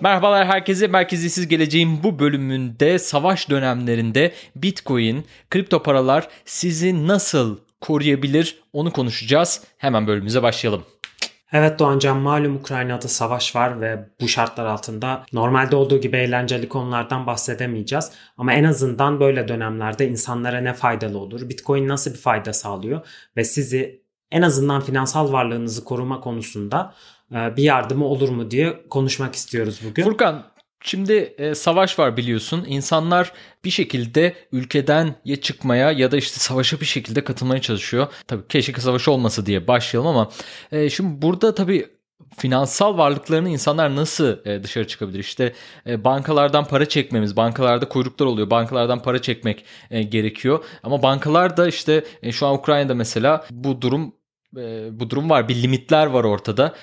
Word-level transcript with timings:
Merhabalar 0.00 0.46
herkese. 0.46 0.86
Merkeziyetsiz 0.86 1.48
Geleceğin 1.48 2.02
bu 2.02 2.18
bölümünde 2.18 2.98
savaş 2.98 3.50
dönemlerinde 3.50 4.32
Bitcoin, 4.56 5.24
kripto 5.50 5.82
paralar 5.82 6.28
sizi 6.44 7.06
nasıl 7.06 7.58
koruyabilir 7.80 8.62
onu 8.72 8.92
konuşacağız. 8.92 9.64
Hemen 9.78 10.06
bölümümüze 10.06 10.42
başlayalım. 10.42 10.82
Evet 11.52 11.78
Doğancan 11.78 12.16
malum 12.16 12.56
Ukrayna'da 12.56 13.08
savaş 13.08 13.56
var 13.56 13.80
ve 13.80 14.08
bu 14.20 14.28
şartlar 14.28 14.66
altında 14.66 15.26
normalde 15.32 15.76
olduğu 15.76 16.00
gibi 16.00 16.16
eğlenceli 16.16 16.68
konulardan 16.68 17.26
bahsedemeyeceğiz. 17.26 18.12
Ama 18.38 18.52
en 18.52 18.64
azından 18.64 19.20
böyle 19.20 19.48
dönemlerde 19.48 20.08
insanlara 20.08 20.60
ne 20.60 20.74
faydalı 20.74 21.18
olur? 21.18 21.48
Bitcoin 21.48 21.88
nasıl 21.88 22.12
bir 22.12 22.18
fayda 22.18 22.52
sağlıyor? 22.52 23.00
Ve 23.36 23.44
sizi 23.44 24.02
en 24.30 24.42
azından 24.42 24.80
finansal 24.80 25.32
varlığınızı 25.32 25.84
koruma 25.84 26.20
konusunda 26.20 26.94
bir 27.30 27.62
yardımı 27.62 28.04
olur 28.04 28.28
mu 28.28 28.50
diye 28.50 28.88
konuşmak 28.90 29.34
istiyoruz 29.34 29.80
bugün. 29.84 30.02
Furkan 30.02 30.56
Şimdi 30.86 31.12
e, 31.12 31.54
savaş 31.54 31.98
var 31.98 32.16
biliyorsun. 32.16 32.64
İnsanlar 32.68 33.32
bir 33.64 33.70
şekilde 33.70 34.34
ülkeden 34.52 35.14
ya 35.24 35.36
çıkmaya 35.40 35.92
ya 35.92 36.10
da 36.10 36.16
işte 36.16 36.38
savaşa 36.38 36.80
bir 36.80 36.86
şekilde 36.86 37.24
katılmaya 37.24 37.60
çalışıyor. 37.60 38.06
Tabii 38.26 38.48
keşke 38.48 38.80
savaş 38.80 39.08
olmasa 39.08 39.46
diye 39.46 39.66
başlayalım 39.66 40.08
ama 40.08 40.30
e, 40.72 40.90
şimdi 40.90 41.22
burada 41.22 41.54
tabii 41.54 41.88
finansal 42.36 42.98
varlıklarını 42.98 43.48
insanlar 43.48 43.96
nasıl 43.96 44.46
e, 44.46 44.62
dışarı 44.62 44.86
çıkabilir? 44.86 45.18
İşte 45.18 45.52
e, 45.86 46.04
bankalardan 46.04 46.64
para 46.64 46.88
çekmemiz, 46.88 47.36
bankalarda 47.36 47.88
kuyruklar 47.88 48.26
oluyor. 48.26 48.50
Bankalardan 48.50 49.02
para 49.02 49.22
çekmek 49.22 49.64
e, 49.90 50.02
gerekiyor. 50.02 50.64
Ama 50.82 51.02
bankalar 51.02 51.56
da 51.56 51.68
işte 51.68 52.04
e, 52.22 52.32
şu 52.32 52.46
an 52.46 52.54
Ukrayna'da 52.54 52.94
mesela 52.94 53.44
bu 53.50 53.82
durum 53.82 54.14
bu 54.90 55.10
durum 55.10 55.30
var. 55.30 55.48
Bir 55.48 55.62
limitler 55.62 56.06
var 56.06 56.24
ortada. 56.24 56.74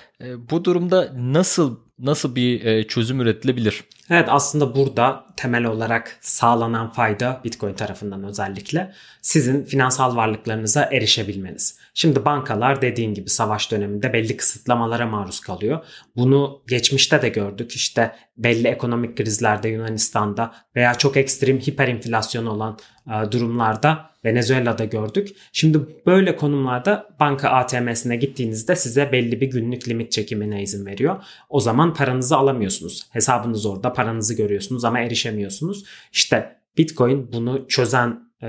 Bu 0.52 0.66
durumda 0.66 1.12
nasıl 1.16 1.80
nasıl 2.00 2.36
bir 2.36 2.84
çözüm 2.88 3.22
üretilebilir? 3.22 3.84
Evet 4.10 4.28
aslında 4.32 4.76
burada 4.76 5.26
temel 5.38 5.66
olarak 5.66 6.18
sağlanan 6.22 6.90
fayda 6.90 7.42
Bitcoin 7.44 7.74
tarafından 7.74 8.24
özellikle 8.24 8.94
sizin 9.22 9.66
finansal 9.66 10.16
varlıklarınıza 10.16 10.84
erişebilmeniz. 10.84 11.80
Şimdi 11.94 12.26
bankalar 12.26 12.82
dediğin 12.82 13.14
gibi 13.14 13.30
savaş 13.30 13.72
döneminde 13.72 14.14
belli 14.14 14.38
kısıtlamalara 14.38 15.08
maruz 15.08 15.40
kalıyor. 15.40 15.86
Bunu 16.16 16.64
geçmişte 16.68 17.22
de 17.22 17.30
gördük. 17.30 17.72
İşte 17.72 18.16
belli 18.38 18.68
ekonomik 18.68 19.18
krizlerde 19.18 19.70
Yunanistan'da 19.70 20.54
veya 20.76 20.94
çok 20.96 21.18
ekstrem 21.18 21.60
hiperinflasyon 21.60 22.46
olan 22.46 22.78
e, 23.08 23.32
durumlarda 23.32 24.10
Venezuela'da 24.26 24.86
gördük. 24.86 25.30
Şimdi 25.52 25.80
böyle 26.06 26.36
konumlarda 26.36 27.10
banka 27.20 27.50
ATM'sine 27.50 28.16
gittiğinizde 28.16 28.76
size 28.76 29.12
belli 29.12 29.42
bir 29.42 29.48
günlük 29.48 29.88
limit 29.88 30.12
çekimine 30.12 30.64
izin 30.64 30.86
veriyor. 30.86 31.24
O 31.50 31.60
zaman 31.60 31.94
paranızı 31.94 32.38
alamıyorsunuz. 32.38 33.08
Hesabınız 33.12 33.66
orada 33.66 33.94
paranızı 33.94 34.34
görüyorsunuz 34.34 34.86
ama 34.86 35.00
erişemiyorsunuz. 35.00 35.84
İşte 36.12 36.56
Bitcoin 36.78 37.32
bunu 37.34 37.68
çözen 37.68 38.20
e, 38.44 38.48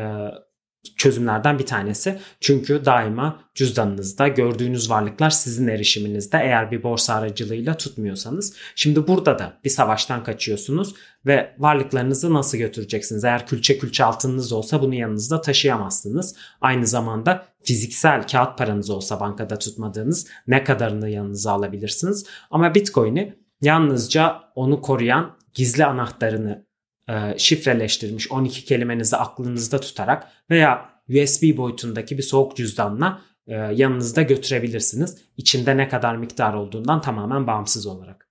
çözümlerden 0.97 1.59
bir 1.59 1.67
tanesi. 1.67 2.19
Çünkü 2.41 2.85
daima 2.85 3.41
cüzdanınızda 3.55 4.29
gördüğünüz 4.29 4.91
varlıklar 4.91 5.31
sizin 5.31 5.69
erişiminizde 5.69 6.39
eğer 6.39 6.71
bir 6.71 6.83
borsa 6.83 7.15
aracılığıyla 7.15 7.77
tutmuyorsanız. 7.77 8.55
Şimdi 8.75 9.07
burada 9.07 9.39
da 9.39 9.59
bir 9.65 9.71
savaştan 9.71 10.25
kaçıyorsunuz 10.25 10.95
ve 11.27 11.55
varlıklarınızı 11.59 12.35
nasıl 12.35 12.59
götüreceksiniz? 12.59 13.25
Eğer 13.25 13.47
külçe 13.47 13.79
külçe 13.79 14.05
altınınız 14.05 14.53
olsa 14.53 14.83
bunu 14.83 14.95
yanınızda 14.95 15.41
taşıyamazsınız. 15.41 16.37
Aynı 16.61 16.87
zamanda 16.87 17.47
fiziksel 17.63 18.27
kağıt 18.27 18.59
paranız 18.59 18.91
olsa 18.91 19.21
bankada 19.21 19.59
tutmadığınız 19.59 20.27
ne 20.47 20.65
kadarını 20.65 21.11
yanınıza 21.11 21.53
alabilirsiniz. 21.53 22.27
Ama 22.51 22.75
Bitcoin'i 22.75 23.35
yalnızca 23.63 24.41
onu 24.55 24.81
koruyan 24.81 25.37
gizli 25.55 25.85
anahtarını 25.85 26.64
e, 27.09 27.39
şifreleştirilmiş 27.39 28.31
12 28.31 28.65
kelimenizi 28.65 29.17
aklınızda 29.17 29.81
tutarak 29.81 30.27
veya 30.51 30.91
USB 31.09 31.57
boyutundaki 31.57 32.19
bir 32.19 32.23
soğuk 32.23 32.57
cüzdanla 32.57 33.21
e, 33.47 33.55
yanınızda 33.55 34.23
götürebilirsiniz. 34.23 35.19
İçinde 35.37 35.77
ne 35.77 35.89
kadar 35.89 36.17
miktar 36.17 36.55
olduğundan 36.55 37.01
tamamen 37.01 37.47
bağımsız 37.47 37.87
olarak. 37.87 38.29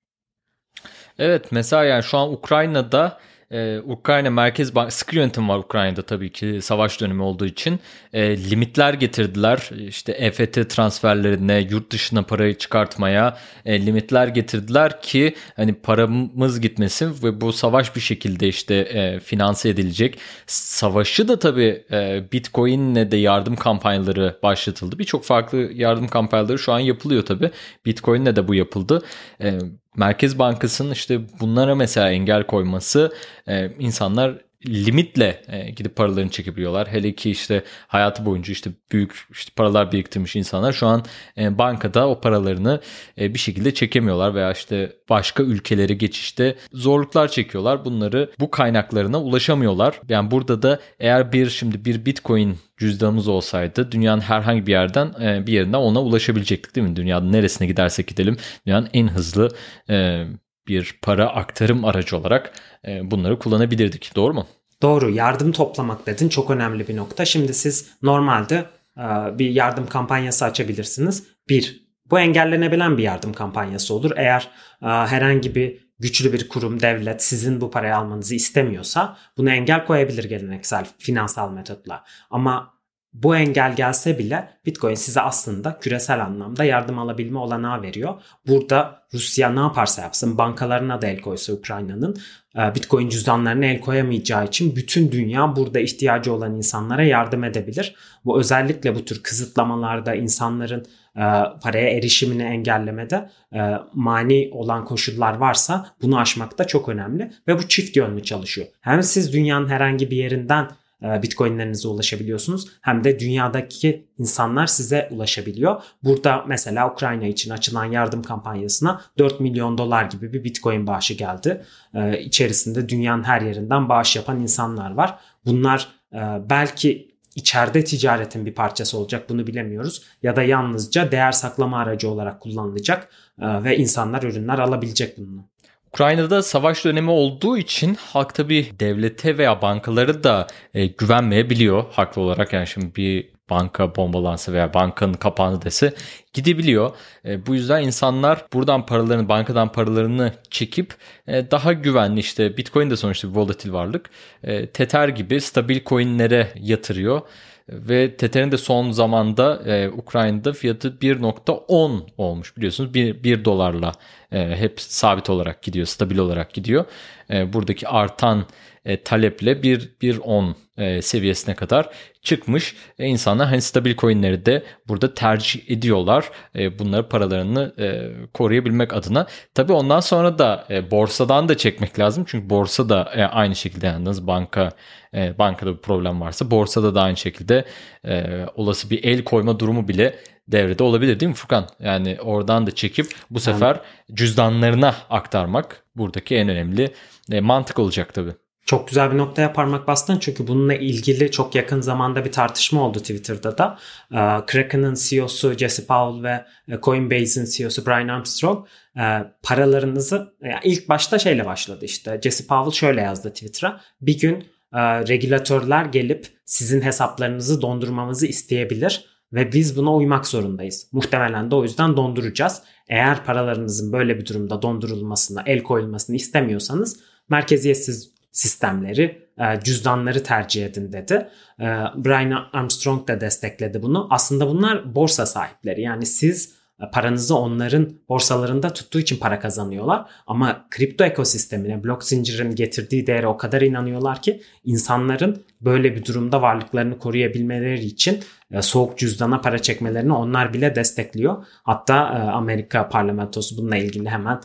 Evet 1.19 1.51
mesela 1.51 1.83
yani 1.83 2.03
şu 2.03 2.17
an 2.17 2.33
Ukrayna'da 2.33 3.19
ee, 3.53 3.79
Ukrayna 3.79 4.29
Merkez 4.29 4.75
Bank 4.75 4.93
sıkı 4.93 5.15
yönetim 5.15 5.49
var 5.49 5.57
Ukrayna'da 5.57 6.01
tabii 6.01 6.31
ki 6.31 6.59
savaş 6.61 7.01
dönemi 7.01 7.23
olduğu 7.23 7.45
için. 7.45 7.79
E, 8.13 8.37
limitler 8.49 8.93
getirdiler. 8.93 9.69
İşte 9.87 10.11
EFT 10.11 10.69
transferlerine, 10.69 11.67
yurt 11.71 11.91
dışına 11.91 12.23
parayı 12.23 12.57
çıkartmaya 12.57 13.37
e, 13.65 13.85
limitler 13.85 14.27
getirdiler 14.27 15.01
ki 15.01 15.35
hani 15.55 15.73
paramız 15.73 16.61
gitmesin 16.61 17.15
ve 17.23 17.41
bu 17.41 17.53
savaş 17.53 17.95
bir 17.95 18.01
şekilde 18.01 18.47
işte 18.47 18.75
e, 18.75 19.19
finanse 19.19 19.69
edilecek. 19.69 20.19
Savaşı 20.47 21.27
da 21.27 21.39
tabii 21.39 21.85
e, 21.91 22.23
Bitcoin'le 22.31 23.11
de 23.11 23.17
yardım 23.17 23.55
kampanyaları 23.55 24.39
başlatıldı. 24.43 24.99
Birçok 24.99 25.23
farklı 25.23 25.57
yardım 25.57 26.07
kampanyaları 26.07 26.59
şu 26.59 26.73
an 26.73 26.79
yapılıyor 26.79 27.25
tabii. 27.25 27.51
Bitcoin'le 27.85 28.35
de 28.35 28.47
bu 28.47 28.55
yapıldı. 28.55 29.03
E, 29.41 29.59
Merkez 29.97 30.39
Bankası'nın 30.39 30.91
işte 30.91 31.21
bunlara 31.39 31.75
mesela 31.75 32.11
engel 32.11 32.43
koyması 32.47 33.13
e, 33.47 33.71
insanlar 33.79 34.41
limitle 34.67 35.41
e, 35.47 35.71
gidip 35.71 35.95
paralarını 35.95 36.29
çekebiliyorlar. 36.29 36.87
Hele 36.87 37.15
ki 37.15 37.31
işte 37.31 37.63
hayatı 37.87 38.25
boyunca 38.25 38.51
işte 38.51 38.71
büyük 38.91 39.27
işte 39.31 39.51
paralar 39.55 39.91
biriktirmiş 39.91 40.35
insanlar 40.35 40.73
şu 40.73 40.87
an 40.87 41.05
e, 41.37 41.57
bankada 41.57 42.09
o 42.09 42.21
paralarını 42.21 42.81
e, 43.19 43.33
bir 43.33 43.39
şekilde 43.39 43.73
çekemiyorlar 43.73 44.35
veya 44.35 44.51
işte 44.51 44.93
başka 45.09 45.43
ülkelere 45.43 45.93
geçişte 45.93 46.55
zorluklar 46.71 47.27
çekiyorlar. 47.27 47.85
Bunları 47.85 48.31
bu 48.39 48.51
kaynaklarına 48.51 49.21
ulaşamıyorlar. 49.21 49.99
Yani 50.09 50.31
burada 50.31 50.61
da 50.61 50.79
eğer 50.99 51.31
bir 51.31 51.49
şimdi 51.49 51.85
bir 51.85 52.05
Bitcoin 52.05 52.57
cüzdanımız 52.77 53.27
olsaydı 53.27 53.91
dünyanın 53.91 54.21
herhangi 54.21 54.67
bir 54.67 54.71
yerden 54.71 55.13
e, 55.21 55.47
bir 55.47 55.53
yerinden 55.53 55.77
ona 55.77 56.01
ulaşabilecektik 56.01 56.75
değil 56.75 56.87
mi? 56.87 56.95
Dünyanın 56.95 57.31
neresine 57.31 57.67
gidersek 57.67 58.07
gidelim 58.07 58.37
dünyanın 58.65 58.89
en 58.93 59.07
hızlı 59.07 59.49
e, 59.89 60.25
bir 60.67 60.99
para 61.01 61.29
aktarım 61.29 61.85
aracı 61.85 62.17
olarak 62.17 62.53
e, 62.87 63.11
bunları 63.11 63.39
kullanabilirdik. 63.39 64.11
Doğru 64.15 64.33
mu? 64.33 64.47
Doğru. 64.81 65.09
Yardım 65.09 65.51
toplamak 65.51 66.05
dedin. 66.05 66.29
Çok 66.29 66.51
önemli 66.51 66.87
bir 66.87 66.97
nokta. 66.97 67.25
Şimdi 67.25 67.53
siz 67.53 67.89
normalde 68.01 68.65
e, 68.97 69.03
bir 69.39 69.49
yardım 69.49 69.87
kampanyası 69.87 70.45
açabilirsiniz. 70.45 71.27
Bir, 71.49 71.87
bu 72.05 72.19
engellenebilen 72.19 72.97
bir 72.97 73.03
yardım 73.03 73.33
kampanyası 73.33 73.93
olur. 73.93 74.11
Eğer 74.15 74.49
e, 74.81 74.85
herhangi 74.85 75.55
bir 75.55 75.83
güçlü 75.99 76.33
bir 76.33 76.49
kurum, 76.49 76.81
devlet 76.81 77.23
sizin 77.23 77.61
bu 77.61 77.71
parayı 77.71 77.97
almanızı 77.97 78.35
istemiyorsa 78.35 79.17
bunu 79.37 79.49
engel 79.49 79.85
koyabilir 79.85 80.23
geleneksel 80.23 80.85
finansal 80.97 81.51
metotla. 81.51 82.03
Ama 82.29 82.73
bu 83.13 83.35
engel 83.35 83.75
gelse 83.75 84.19
bile 84.19 84.49
Bitcoin 84.65 84.95
size 84.95 85.21
aslında 85.21 85.77
küresel 85.79 86.25
anlamda 86.25 86.63
yardım 86.63 86.99
alabilme 86.99 87.39
olanağı 87.39 87.81
veriyor. 87.81 88.21
Burada 88.47 89.03
Rusya 89.13 89.49
ne 89.49 89.59
yaparsa 89.59 90.01
yapsın 90.01 90.37
bankalarına 90.37 91.01
da 91.01 91.07
el 91.07 91.21
koysa 91.21 91.53
Ukrayna'nın 91.53 92.17
e, 92.55 92.75
Bitcoin 92.75 93.09
cüzdanlarına 93.09 93.65
el 93.65 93.79
koyamayacağı 93.79 94.45
için 94.45 94.75
bütün 94.75 95.11
dünya 95.11 95.55
burada 95.55 95.79
ihtiyacı 95.79 96.33
olan 96.33 96.55
insanlara 96.55 97.03
yardım 97.03 97.43
edebilir. 97.43 97.95
Bu 98.25 98.39
özellikle 98.39 98.95
bu 98.95 99.05
tür 99.05 99.23
kısıtlamalarda 99.23 100.15
insanların 100.15 100.85
e, 101.15 101.23
paraya 101.63 101.89
erişimini 101.89 102.43
engellemede 102.43 103.29
e, 103.53 103.73
mani 103.93 104.49
olan 104.51 104.85
koşullar 104.85 105.33
varsa 105.33 105.87
bunu 106.01 106.19
aşmak 106.19 106.57
da 106.57 106.67
çok 106.67 106.89
önemli 106.89 107.31
ve 107.47 107.57
bu 107.57 107.67
çift 107.67 107.97
yönlü 107.97 108.23
çalışıyor. 108.23 108.67
Hem 108.81 109.03
siz 109.03 109.33
dünyanın 109.33 109.69
herhangi 109.69 110.11
bir 110.11 110.17
yerinden 110.17 110.67
Bitcoin'lerinize 111.03 111.87
ulaşabiliyorsunuz. 111.87 112.67
Hem 112.81 113.03
de 113.03 113.19
dünyadaki 113.19 114.07
insanlar 114.17 114.67
size 114.67 115.07
ulaşabiliyor. 115.11 115.83
Burada 116.03 116.43
mesela 116.47 116.91
Ukrayna 116.91 117.25
için 117.25 117.51
açılan 117.51 117.85
yardım 117.85 118.23
kampanyasına 118.23 119.01
4 119.17 119.39
milyon 119.39 119.77
dolar 119.77 120.05
gibi 120.05 120.33
bir 120.33 120.43
Bitcoin 120.43 120.87
bağışı 120.87 121.13
geldi. 121.13 121.65
E, 121.93 122.19
içerisinde 122.19 122.89
dünyanın 122.89 123.23
her 123.23 123.41
yerinden 123.41 123.89
bağış 123.89 124.15
yapan 124.15 124.41
insanlar 124.41 124.93
var. 124.93 125.19
Bunlar 125.45 125.87
e, 126.13 126.19
belki 126.49 127.13
içeride 127.35 127.83
ticaretin 127.83 128.45
bir 128.45 128.55
parçası 128.55 128.97
olacak 128.97 129.29
bunu 129.29 129.47
bilemiyoruz. 129.47 130.03
Ya 130.23 130.35
da 130.35 130.43
yalnızca 130.43 131.11
değer 131.11 131.31
saklama 131.31 131.79
aracı 131.79 132.09
olarak 132.09 132.41
kullanılacak 132.41 133.09
ve 133.39 133.77
insanlar 133.77 134.23
ürünler 134.23 134.59
alabilecek 134.59 135.17
bununla. 135.17 135.52
Ukrayna'da 135.93 136.43
savaş 136.43 136.85
dönemi 136.85 137.09
olduğu 137.09 137.57
için 137.57 137.95
halk 137.95 138.35
tabi 138.35 138.71
devlete 138.79 139.37
veya 139.37 139.61
bankaları 139.61 140.23
da 140.23 140.47
e, 140.73 140.85
güvenmeyebiliyor 140.85 141.85
haklı 141.91 142.21
olarak. 142.21 142.53
Yani 142.53 142.67
şimdi 142.67 142.95
bir 142.95 143.29
banka 143.49 143.95
bombalansa 143.95 144.53
veya 144.53 144.73
bankanın 144.73 145.13
kapandı 145.13 145.65
dese 145.65 145.93
gidebiliyor. 146.33 146.91
E, 147.25 147.45
bu 147.45 147.55
yüzden 147.55 147.81
insanlar 147.83 148.45
buradan 148.53 148.85
paralarını 148.85 149.29
bankadan 149.29 149.71
paralarını 149.71 150.33
çekip 150.49 150.95
e, 151.27 151.51
daha 151.51 151.73
güvenli 151.73 152.19
işte 152.19 152.57
Bitcoin 152.57 152.89
de 152.89 152.95
sonuçta 152.95 153.29
bir 153.29 153.35
volatil 153.35 153.73
varlık. 153.73 154.09
E, 154.43 154.65
Tether 154.65 155.07
gibi 155.07 155.41
stabil 155.41 155.79
coinlere 155.85 156.53
yatırıyor. 156.55 157.21
Ve 157.69 158.17
Tether'in 158.17 158.51
de 158.51 158.57
son 158.57 158.91
zamanda 158.91 159.63
e, 159.65 159.89
Ukrayna'da 159.89 160.53
fiyatı 160.53 160.87
1.10 160.89 162.01
olmuş 162.17 162.57
biliyorsunuz 162.57 162.93
1, 162.93 163.23
1 163.23 163.45
dolarla 163.45 163.91
e, 164.31 164.55
hep 164.55 164.81
sabit 164.81 165.29
olarak 165.29 165.61
gidiyor 165.61 165.85
stabil 165.85 166.17
olarak 166.17 166.53
gidiyor. 166.53 166.85
E, 167.29 167.53
buradaki 167.53 167.87
artan 167.87 168.45
e, 168.85 169.03
taleple 169.03 169.51
1.10 169.51 170.53
e, 170.77 171.01
seviyesine 171.01 171.55
kadar 171.55 171.89
çıkmış. 172.21 172.75
E, 172.99 173.05
insanlar 173.05 173.47
hani 173.47 173.61
stabil 173.61 173.95
coinleri 173.95 174.45
de 174.45 174.63
burada 174.87 175.13
tercih 175.13 175.71
ediyorlar. 175.71 176.31
E, 176.55 176.79
bunları 176.79 177.09
paralarını 177.09 177.73
e, 177.79 178.11
koruyabilmek 178.33 178.93
adına. 178.93 179.27
Tabii 179.55 179.73
ondan 179.73 179.99
sonra 179.99 180.39
da 180.39 180.67
e, 180.69 180.91
borsadan 180.91 181.49
da 181.49 181.57
çekmek 181.57 181.99
lazım. 181.99 182.25
Çünkü 182.27 182.49
borsa 182.49 182.89
da 182.89 183.11
e, 183.15 183.23
aynı 183.23 183.55
şekilde 183.55 183.87
yalnız 183.87 184.27
banka 184.27 184.69
e, 185.13 185.37
bankada 185.37 185.73
bir 185.73 185.81
problem 185.81 186.21
varsa 186.21 186.51
borsada 186.51 186.95
da 186.95 187.01
aynı 187.01 187.17
şekilde 187.17 187.65
e, 188.05 188.45
olası 188.55 188.89
bir 188.89 189.03
el 189.03 189.23
koyma 189.23 189.59
durumu 189.59 189.87
bile 189.87 190.15
devrede 190.47 190.83
olabilir 190.83 191.19
değil 191.19 191.29
mi 191.29 191.35
Furkan? 191.35 191.67
Yani 191.79 192.17
oradan 192.21 192.67
da 192.67 192.75
çekip 192.75 193.07
bu 193.29 193.39
sefer 193.39 193.79
cüzdanlarına 194.13 194.95
aktarmak 195.09 195.83
buradaki 195.95 196.35
en 196.35 196.49
önemli 196.49 196.93
e, 197.31 197.41
mantık 197.41 197.79
olacak 197.79 198.13
tabii. 198.13 198.33
Çok 198.65 198.87
güzel 198.87 199.11
bir 199.11 199.17
noktaya 199.17 199.53
parmak 199.53 199.87
bastın 199.87 200.19
çünkü 200.19 200.47
bununla 200.47 200.73
ilgili 200.73 201.31
çok 201.31 201.55
yakın 201.55 201.81
zamanda 201.81 202.25
bir 202.25 202.31
tartışma 202.31 202.81
oldu 202.81 202.99
Twitter'da 202.99 203.57
da. 203.57 203.79
Ee, 204.11 204.45
Kraken'ın 204.45 204.93
CEO'su 204.93 205.53
Jesse 205.53 205.85
Powell 205.85 206.23
ve 206.23 206.45
e, 206.67 206.79
Coinbase'in 206.81 207.45
CEO'su 207.45 207.85
Brian 207.85 208.07
Armstrong 208.07 208.67
e, 208.97 209.01
paralarınızı 209.43 210.33
yani 210.41 210.59
ilk 210.63 210.89
başta 210.89 211.19
şeyle 211.19 211.45
başladı 211.45 211.85
işte. 211.85 212.19
Jesse 212.23 212.45
Powell 212.47 212.71
şöyle 212.71 213.01
yazdı 213.01 213.29
Twitter'a. 213.29 213.81
Bir 214.01 214.19
gün 214.19 214.35
e, 214.73 215.07
regülatörler 215.07 215.85
gelip 215.85 216.27
sizin 216.45 216.81
hesaplarınızı 216.81 217.61
dondurmamızı 217.61 218.27
isteyebilir 218.27 219.05
ve 219.33 219.51
biz 219.51 219.77
buna 219.77 219.95
uymak 219.95 220.27
zorundayız. 220.27 220.87
Muhtemelen 220.91 221.51
de 221.51 221.55
o 221.55 221.63
yüzden 221.63 221.97
donduracağız. 221.97 222.61
Eğer 222.87 223.25
paralarınızın 223.25 223.93
böyle 223.93 224.19
bir 224.19 224.25
durumda 224.25 224.61
dondurulmasına, 224.61 225.43
el 225.45 225.63
koyulmasını 225.63 226.15
istemiyorsanız 226.15 226.99
merkeziyetsiz 227.29 228.13
sistemleri, 228.33 229.27
e, 229.37 229.59
cüzdanları 229.63 230.23
tercih 230.23 230.65
edin 230.65 230.93
dedi. 230.93 231.27
E, 231.59 231.65
Brian 231.95 232.49
Armstrong 232.53 233.07
da 233.07 233.21
destekledi 233.21 233.83
bunu. 233.83 234.07
Aslında 234.09 234.47
bunlar 234.47 234.95
borsa 234.95 235.25
sahipleri. 235.25 235.81
Yani 235.81 236.05
siz 236.05 236.55
e, 236.81 236.91
paranızı 236.91 237.37
onların 237.37 237.89
borsalarında 238.09 238.73
tuttuğu 238.73 238.99
için 238.99 239.17
para 239.17 239.39
kazanıyorlar. 239.39 240.05
Ama 240.27 240.65
kripto 240.69 241.03
ekosistemine, 241.03 241.83
blok 241.83 242.03
zincirin 242.03 242.55
getirdiği 242.55 243.07
değere 243.07 243.27
o 243.27 243.37
kadar 243.37 243.61
inanıyorlar 243.61 244.21
ki 244.21 244.41
insanların 244.63 245.43
böyle 245.61 245.95
bir 245.95 246.05
durumda 246.05 246.41
varlıklarını 246.41 246.99
koruyabilmeleri 246.99 247.85
için 247.85 248.19
soğuk 248.61 248.97
cüzdana 248.97 249.41
para 249.41 249.59
çekmelerini 249.59 250.13
onlar 250.13 250.53
bile 250.53 250.75
destekliyor. 250.75 251.45
Hatta 251.63 251.95
Amerika 252.33 252.89
parlamentosu 252.89 253.57
bununla 253.57 253.77
ilgili 253.77 254.09
hemen 254.09 254.41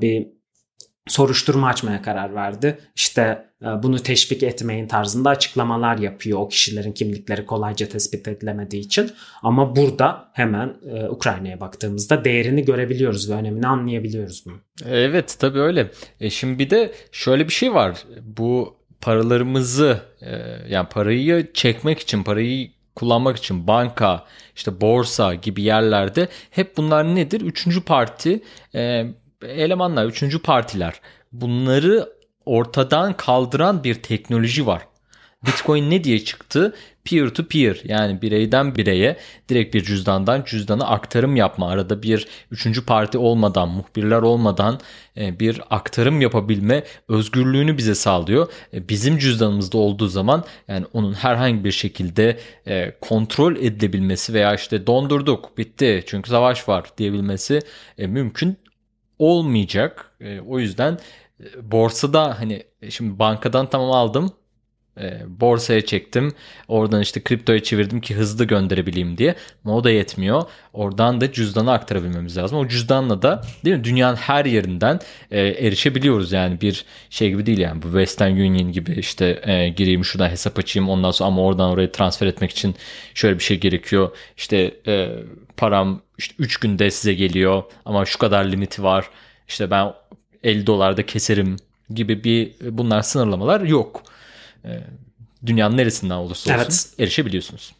bir 0.00 0.28
soruşturma 1.06 1.68
açmaya 1.68 2.02
karar 2.02 2.34
verdi. 2.34 2.78
İşte 2.96 3.44
e, 3.62 3.66
bunu 3.82 3.98
teşvik 3.98 4.42
etmeyin 4.42 4.88
tarzında 4.88 5.30
açıklamalar 5.30 5.98
yapıyor 5.98 6.38
o 6.38 6.48
kişilerin 6.48 6.92
kimlikleri 6.92 7.46
kolayca 7.46 7.88
tespit 7.88 8.28
edilemediği 8.28 8.82
için. 8.82 9.10
Ama 9.42 9.76
burada 9.76 10.28
hemen 10.32 10.74
e, 10.90 11.08
Ukrayna'ya 11.08 11.60
baktığımızda 11.60 12.24
değerini 12.24 12.64
görebiliyoruz 12.64 13.30
ve 13.30 13.34
önemini 13.34 13.66
anlayabiliyoruz 13.66 14.44
bunu. 14.46 14.54
Evet 14.88 15.36
tabii 15.38 15.60
öyle. 15.60 15.90
E 16.20 16.30
şimdi 16.30 16.58
bir 16.58 16.70
de 16.70 16.92
şöyle 17.12 17.48
bir 17.48 17.52
şey 17.52 17.74
var. 17.74 18.04
Bu 18.22 18.76
paralarımızı 19.00 20.00
e, 20.20 20.36
yani 20.68 20.88
parayı 20.88 21.52
çekmek 21.54 21.98
için 21.98 22.22
parayı 22.22 22.70
kullanmak 22.94 23.36
için 23.36 23.66
banka 23.66 24.24
işte 24.56 24.80
borsa 24.80 25.34
gibi 25.34 25.62
yerlerde 25.62 26.28
hep 26.50 26.76
bunlar 26.76 27.14
nedir? 27.14 27.40
Üçüncü 27.40 27.84
parti 27.84 28.42
elemanlar, 29.42 30.06
üçüncü 30.06 30.42
partiler 30.42 31.00
bunları 31.32 32.08
ortadan 32.46 33.16
kaldıran 33.16 33.84
bir 33.84 33.94
teknoloji 33.94 34.66
var. 34.66 34.82
Bitcoin 35.46 35.90
ne 35.90 36.04
diye 36.04 36.24
çıktı? 36.24 36.74
Peer 37.04 37.28
to 37.28 37.44
peer 37.44 37.80
yani 37.84 38.22
bireyden 38.22 38.76
bireye 38.76 39.16
direkt 39.48 39.74
bir 39.74 39.84
cüzdandan 39.84 40.42
cüzdana 40.46 40.86
aktarım 40.86 41.36
yapma. 41.36 41.68
Arada 41.68 42.02
bir 42.02 42.26
üçüncü 42.50 42.86
parti 42.86 43.18
olmadan, 43.18 43.68
muhbirler 43.68 44.22
olmadan 44.22 44.80
e, 45.16 45.40
bir 45.40 45.60
aktarım 45.70 46.20
yapabilme 46.20 46.84
özgürlüğünü 47.08 47.78
bize 47.78 47.94
sağlıyor. 47.94 48.48
E, 48.74 48.88
bizim 48.88 49.18
cüzdanımızda 49.18 49.78
olduğu 49.78 50.08
zaman 50.08 50.44
yani 50.68 50.86
onun 50.92 51.12
herhangi 51.12 51.64
bir 51.64 51.72
şekilde 51.72 52.38
e, 52.66 52.94
kontrol 53.00 53.56
edilebilmesi 53.56 54.34
veya 54.34 54.54
işte 54.54 54.86
dondurduk 54.86 55.58
bitti 55.58 56.04
çünkü 56.06 56.30
savaş 56.30 56.68
var 56.68 56.84
diyebilmesi 56.98 57.60
mümkün 57.98 58.56
olmayacak. 59.18 60.12
E, 60.20 60.40
o 60.40 60.58
yüzden 60.58 60.98
e, 61.40 61.70
borsada 61.70 62.40
hani 62.40 62.66
e, 62.82 62.90
şimdi 62.90 63.18
bankadan 63.18 63.70
tamam 63.70 63.92
aldım. 63.92 64.32
E, 65.00 65.20
borsaya 65.40 65.84
çektim. 65.84 66.32
Oradan 66.68 67.00
işte 67.00 67.22
kriptoya 67.22 67.62
çevirdim 67.62 68.00
ki 68.00 68.14
hızlı 68.14 68.44
gönderebileyim 68.44 69.18
diye. 69.18 69.34
Ama 69.64 69.74
o 69.74 69.84
da 69.84 69.90
yetmiyor. 69.90 70.42
Oradan 70.72 71.20
da 71.20 71.32
cüzdana 71.32 71.72
aktarabilmemiz 71.72 72.36
lazım. 72.36 72.58
O 72.58 72.68
cüzdanla 72.68 73.22
da 73.22 73.42
değil 73.64 73.76
mi 73.76 73.84
dünyanın 73.84 74.16
her 74.16 74.44
yerinden 74.44 75.00
e, 75.30 75.40
erişebiliyoruz 75.40 76.32
yani 76.32 76.60
bir 76.60 76.84
şey 77.10 77.30
gibi 77.30 77.46
değil 77.46 77.58
yani 77.58 77.82
bu 77.82 77.86
Western 77.86 78.32
Union 78.32 78.72
gibi 78.72 78.92
işte 78.92 79.40
e, 79.44 79.68
gireyim 79.68 80.04
şuradan 80.04 80.28
hesap 80.28 80.58
açayım 80.58 80.88
ondan 80.88 81.10
sonra 81.10 81.28
ama 81.28 81.42
oradan 81.42 81.70
oraya 81.70 81.92
transfer 81.92 82.26
etmek 82.26 82.50
için 82.50 82.74
şöyle 83.14 83.38
bir 83.38 83.44
şey 83.44 83.60
gerekiyor. 83.60 84.16
İşte 84.36 84.74
e, 84.86 85.08
param 85.56 86.02
işte 86.18 86.34
3 86.38 86.56
günde 86.56 86.90
size 86.90 87.14
geliyor 87.14 87.62
ama 87.84 88.04
şu 88.04 88.18
kadar 88.18 88.44
limiti 88.44 88.82
var. 88.82 89.10
İşte 89.48 89.70
ben 89.70 89.92
50 90.44 90.66
dolarda 90.66 91.06
keserim 91.06 91.56
gibi 91.90 92.24
bir 92.24 92.52
bunlar 92.70 93.02
sınırlamalar 93.02 93.60
yok. 93.60 94.02
Ee, 94.64 94.80
dünyanın 95.46 95.76
neresinden 95.76 96.14
olursa 96.14 96.54
olsun 96.54 96.64
evet. 96.64 96.88
erişebiliyorsunuz. 96.98 97.74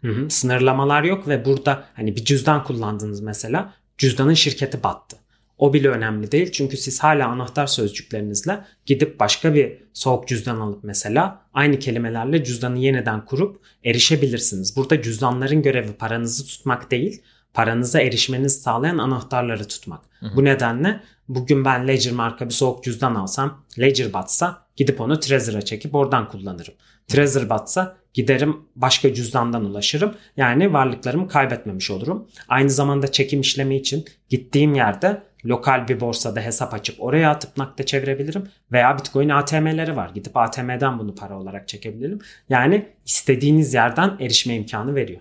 Hı 0.00 0.08
hı, 0.08 0.30
sınırlamalar 0.30 1.02
yok 1.02 1.28
ve 1.28 1.44
burada 1.44 1.84
hani 1.94 2.16
bir 2.16 2.24
cüzdan 2.24 2.64
kullandınız 2.64 3.20
mesela 3.20 3.74
cüzdanın 3.98 4.34
şirketi 4.34 4.82
battı. 4.82 5.16
O 5.58 5.72
bile 5.72 5.88
önemli 5.88 6.32
değil 6.32 6.52
çünkü 6.52 6.76
siz 6.76 7.00
hala 7.00 7.28
anahtar 7.28 7.66
sözcüklerinizle 7.66 8.64
gidip 8.86 9.20
başka 9.20 9.54
bir 9.54 9.78
soğuk 9.92 10.28
cüzdan 10.28 10.60
alıp 10.60 10.84
mesela 10.84 11.42
aynı 11.54 11.78
kelimelerle 11.78 12.44
cüzdanı 12.44 12.78
yeniden 12.78 13.24
kurup 13.24 13.60
erişebilirsiniz. 13.84 14.76
Burada 14.76 15.02
cüzdanların 15.02 15.62
görevi 15.62 15.92
paranızı 15.92 16.46
tutmak 16.46 16.90
değil, 16.90 17.22
paranıza 17.58 18.00
erişmenizi 18.00 18.60
sağlayan 18.60 18.98
anahtarları 18.98 19.68
tutmak. 19.68 20.00
Hı 20.20 20.26
hı. 20.26 20.36
Bu 20.36 20.44
nedenle 20.44 21.00
bugün 21.28 21.64
ben 21.64 21.88
Ledger 21.88 22.12
marka 22.12 22.46
bir 22.46 22.50
soğuk 22.50 22.84
cüzdan 22.84 23.14
alsam, 23.14 23.64
Ledger 23.78 24.12
batsa 24.12 24.66
gidip 24.76 25.00
onu 25.00 25.20
Trezor'a 25.20 25.62
çekip 25.62 25.94
oradan 25.94 26.28
kullanırım. 26.28 26.74
Trezor 27.08 27.48
batsa 27.48 27.96
giderim 28.14 28.56
başka 28.76 29.14
cüzdandan 29.14 29.64
ulaşırım. 29.64 30.14
Yani 30.36 30.72
varlıklarımı 30.72 31.28
kaybetmemiş 31.28 31.90
olurum. 31.90 32.28
Aynı 32.48 32.70
zamanda 32.70 33.12
çekim 33.12 33.40
işlemi 33.40 33.76
için 33.76 34.04
gittiğim 34.28 34.74
yerde 34.74 35.22
lokal 35.44 35.88
bir 35.88 36.00
borsada 36.00 36.40
hesap 36.40 36.74
açıp 36.74 37.02
oraya 37.02 37.30
atıp 37.30 37.56
nakde 37.56 37.86
çevirebilirim. 37.86 38.48
Veya 38.72 38.98
Bitcoin 38.98 39.28
ATM'leri 39.28 39.96
var. 39.96 40.10
Gidip 40.14 40.36
ATM'den 40.36 40.98
bunu 40.98 41.14
para 41.14 41.38
olarak 41.38 41.68
çekebilirim. 41.68 42.18
Yani 42.48 42.88
istediğiniz 43.06 43.74
yerden 43.74 44.16
erişme 44.20 44.54
imkanı 44.54 44.94
veriyor. 44.94 45.20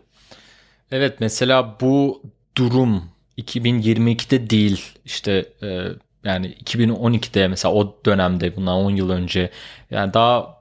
Evet 0.92 1.20
mesela 1.20 1.76
bu 1.82 2.22
durum 2.58 3.04
2022'de 3.38 4.50
değil. 4.50 4.94
İşte 5.06 5.46
e, 5.64 5.88
yani 6.24 6.48
2012'de 6.64 7.48
mesela 7.48 7.74
o 7.74 7.98
dönemde 8.06 8.56
bundan 8.56 8.76
10 8.76 8.92
yıl 8.92 9.10
önce. 9.10 9.52
Yani 9.92 10.14
daha 10.14 10.57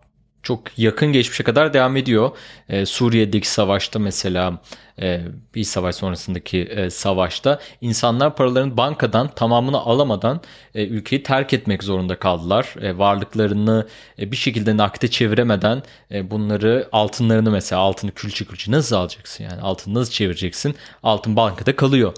çok 0.47 0.79
yakın 0.79 1.13
geçmişe 1.13 1.45
kadar 1.45 1.75
devam 1.75 1.97
ediyor. 1.97 2.31
Ee, 2.69 2.87
Suriye'deki 2.87 3.49
savaşta 3.49 3.99
mesela 3.99 4.63
e, 5.01 5.21
bir 5.55 5.65
savaş 5.65 5.95
sonrasındaki 5.95 6.59
e, 6.63 6.91
savaşta 6.91 7.61
insanlar 7.81 8.37
paralarını 8.37 8.77
bankadan 8.77 9.29
tamamını 9.29 9.79
alamadan 9.79 10.41
e, 10.75 10.87
ülkeyi 10.87 11.23
terk 11.23 11.53
etmek 11.53 11.83
zorunda 11.83 12.19
kaldılar. 12.19 12.75
E, 12.81 12.99
varlıklarını 12.99 13.87
e, 14.19 14.33
bir 14.33 14.37
şekilde 14.37 14.77
nakde 14.77 15.09
çeviremeden 15.09 15.83
e, 16.11 16.31
bunları 16.31 16.89
altınlarını 16.93 17.51
mesela 17.51 17.83
altını 17.83 18.11
külçe 18.11 18.45
külçe 18.45 18.73
nasıl 18.73 18.97
alacaksın 18.97 19.45
yani 19.45 19.61
altını 19.61 19.95
nasıl 19.95 20.13
çevireceksin? 20.13 20.75
Altın 21.03 21.37
bankada 21.37 21.77
kalıyor. 21.77 22.15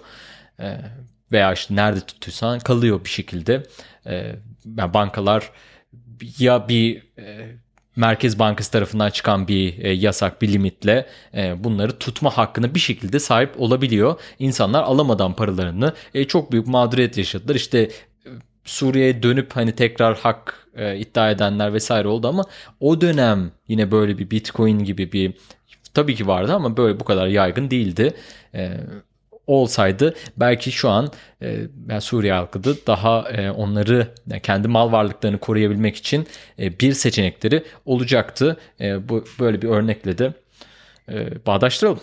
E, 0.61 0.79
veya 1.33 1.53
işte 1.53 1.77
nerede 1.77 2.01
tutuyorsan 2.01 2.59
kalıyor 2.59 3.05
bir 3.05 3.11
şekilde. 3.11 3.63
E, 4.07 4.35
yani 4.77 4.95
bankalar 4.95 5.51
ya 6.39 6.69
bir 6.69 7.03
e, 7.19 7.57
Merkez 7.99 8.39
Bankası 8.39 8.73
tarafından 8.73 9.11
çıkan 9.11 9.49
bir 9.49 9.85
e, 9.85 9.93
yasak, 9.93 10.43
bir 10.43 10.53
limitle 10.53 11.07
e, 11.35 11.65
bunları 11.65 11.99
tutma 11.99 12.31
hakkına 12.39 12.75
bir 12.75 12.81
şekilde 12.81 13.19
sahip 13.19 13.61
olabiliyor. 13.61 14.21
İnsanlar 14.39 14.83
alamadan 14.83 15.37
paralarını 15.37 15.93
e, 16.15 16.25
çok 16.25 16.53
büyük 16.53 16.67
mağduriyet 16.67 17.19
yaşadılar. 17.19 17.55
İşte 17.55 17.79
e, 17.79 17.91
Suriye'ye 18.65 19.23
dönüp 19.23 19.57
hani 19.57 19.73
tekrar 19.73 20.19
hak 20.19 20.67
e, 20.77 20.99
iddia 20.99 21.31
edenler 21.31 21.73
vesaire 21.73 22.09
oldu 22.09 22.29
ama 22.29 22.45
o 22.81 23.01
dönem 23.01 23.53
yine 23.69 23.91
böyle 23.91 24.19
bir 24.19 24.31
Bitcoin 24.31 24.79
gibi 24.79 25.13
bir 25.13 25.33
tabii 25.95 26.15
ki 26.15 26.27
vardı 26.27 26.55
ama 26.55 26.77
böyle 26.77 27.01
bu 27.01 27.05
kadar 27.05 27.27
yaygın 27.27 27.71
değildi. 27.71 28.15
E, 28.55 28.81
olsaydı 29.49 30.15
belki 30.37 30.73
şu 30.73 30.89
an 30.89 31.13
e, 31.43 31.67
yani 31.89 32.01
Suriye 32.01 32.33
halkı 32.33 32.65
da 32.65 32.75
daha 32.87 33.29
e, 33.31 33.51
onları 33.51 34.15
yani 34.27 34.43
kendi 34.43 34.69
mal 34.69 34.93
varlıklarını 34.93 35.39
koruyabilmek 35.39 35.97
için 35.97 36.27
e, 36.59 36.81
bir 36.81 36.93
seçenekleri 36.93 37.65
olacaktı. 37.85 38.57
E, 38.81 39.09
bu 39.09 39.25
böyle 39.41 39.63
bir 39.63 39.69
örnekle 39.69 40.19
de 40.19 40.33
e, 41.09 41.47
bağdaştıralım. 41.47 42.01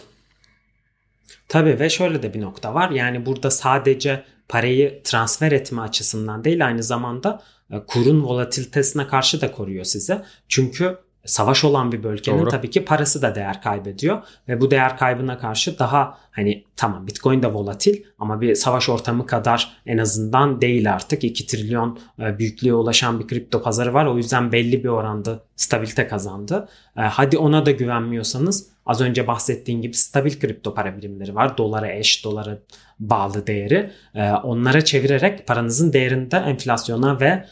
Tabii 1.48 1.80
ve 1.80 1.90
şöyle 1.90 2.24
de 2.24 2.34
bir 2.34 2.42
nokta 2.42 2.74
var. 2.74 2.90
Yani 2.90 3.26
burada 3.26 3.52
sadece 3.52 4.24
parayı 4.50 5.02
transfer 5.04 5.52
etme 5.52 5.82
açısından 5.82 6.44
değil 6.44 6.66
aynı 6.66 6.84
zamanda 6.84 7.42
e, 7.72 7.80
kurun 7.88 8.24
volatilitesine 8.24 9.08
karşı 9.08 9.42
da 9.42 9.52
koruyor 9.52 9.86
size. 9.86 10.26
Çünkü 10.48 10.98
savaş 11.26 11.64
olan 11.64 11.92
bir 11.92 12.04
bölgenin 12.04 12.40
Doğru. 12.40 12.50
tabii 12.50 12.70
ki 12.70 12.86
parası 12.86 13.22
da 13.22 13.36
değer 13.36 13.62
kaybediyor 13.62 14.22
ve 14.48 14.62
bu 14.62 14.72
değer 14.72 14.98
kaybına 14.98 15.38
karşı 15.38 15.80
daha 15.80 16.18
hani 16.32 16.64
tamam 16.76 17.08
Bitcoin 17.08 17.44
de 17.44 17.54
volatil 17.54 18.04
ama 18.20 18.42
bir 18.42 18.56
savaş 18.56 18.90
ortamı 18.90 19.26
kadar 19.26 19.78
en 19.86 19.98
azından 19.98 20.62
değil 20.62 20.94
artık 20.94 21.24
2 21.24 21.48
trilyon 21.48 22.00
e, 22.20 22.40
büyüklüğe 22.40 22.74
ulaşan 22.74 23.20
bir 23.20 23.28
kripto 23.28 23.62
pazarı 23.62 23.94
var. 23.94 24.06
O 24.06 24.18
yüzden 24.18 24.52
belli 24.52 24.84
bir 24.84 24.90
oranda 24.90 25.44
stabilite 25.56 26.08
kazandı. 26.08 26.68
E, 26.98 27.02
hadi 27.02 27.38
ona 27.38 27.66
da 27.66 27.72
güvenmiyorsanız 27.72 28.68
az 28.86 29.02
önce 29.02 29.28
bahsettiğim 29.28 29.82
gibi 29.82 29.94
stabil 29.94 30.40
kripto 30.40 30.74
para 30.74 30.98
birimleri 30.98 31.36
var. 31.36 31.58
Dolara 31.58 31.92
eş, 31.92 32.24
dolara 32.24 32.58
bağlı 33.00 33.48
değeri. 33.48 33.92
E, 34.16 34.32
onlara 34.32 34.86
çevirerek 34.86 35.48
paranızın 35.48 35.94
değerinde 35.94 36.38
enflasyona 36.38 37.20
ve 37.20 37.46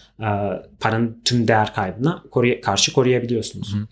paranın 0.80 1.22
tüm 1.26 1.48
değer 1.48 1.74
kaybına 1.74 2.24
karşı 2.62 2.94
koruyabiliyorsunuz. 2.94 3.76
Hı. 3.76 3.88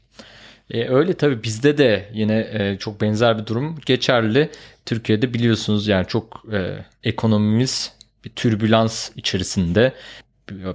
E, 0.72 0.90
öyle 0.90 1.14
tabii 1.14 1.44
bizde 1.44 1.78
de 1.78 2.10
yine 2.14 2.40
e, 2.40 2.78
çok 2.78 3.02
benzer 3.02 3.40
bir 3.40 3.46
durum 3.46 3.80
geçerli. 3.86 4.50
Türkiye'de 4.86 5.34
biliyorsunuz 5.34 5.88
yani 5.88 6.08
çok 6.08 6.44
e, 6.54 6.86
ekonomimiz 7.04 7.94
bir 8.26 8.30
türbülans 8.30 9.10
içerisinde 9.16 9.94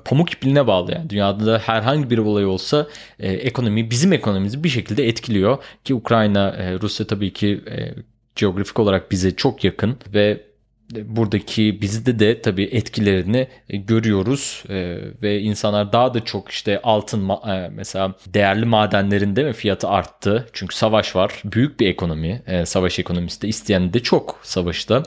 pamuk 0.05 0.33
ipliğine 0.33 0.67
bağlı 0.67 0.93
yani. 0.93 1.11
Dünyada 1.11 1.47
da 1.47 1.59
herhangi 1.59 2.11
bir 2.11 2.19
olay 2.19 2.47
olsa 2.47 2.87
e, 3.19 3.33
ekonomi 3.33 3.91
bizim 3.91 4.13
ekonomimizi 4.13 4.65
bir 4.65 4.69
şekilde 4.69 5.09
etkiliyor. 5.09 5.59
Ki 5.85 5.95
Ukrayna 5.95 6.49
e, 6.49 6.81
Rusya 6.81 7.07
tabii 7.07 7.33
ki 7.33 7.61
e, 7.71 7.95
coğrafik 8.37 8.79
olarak 8.79 9.11
bize 9.11 9.37
çok 9.37 9.65
yakın 9.65 9.97
ve 10.15 10.46
buradaki 10.91 11.83
bizde 11.83 12.19
de 12.19 12.43
tabii 12.43 12.65
etkilerini 12.65 13.49
e, 13.69 13.77
görüyoruz. 13.77 14.65
Ee, 14.71 14.99
ve 15.23 15.41
insanlar 15.41 15.93
daha 15.93 16.15
da 16.15 16.25
çok 16.25 16.51
işte 16.51 16.81
altın 16.83 17.29
e, 17.29 17.71
mesela 17.75 18.15
değerli 18.27 18.65
madenlerinde 18.65 19.45
mi 19.45 19.53
fiyatı 19.53 19.89
arttı? 19.89 20.47
Çünkü 20.53 20.77
savaş 20.77 21.17
var. 21.17 21.43
Büyük 21.45 21.81
bir 21.81 21.87
ekonomi. 21.87 22.43
E, 22.47 22.67
savaş 22.67 22.99
ekonomisi 22.99 23.43
de 23.43 23.49
isteyen 23.49 23.93
de 23.93 24.01
çok 24.01 24.41
savaşta. 24.43 25.03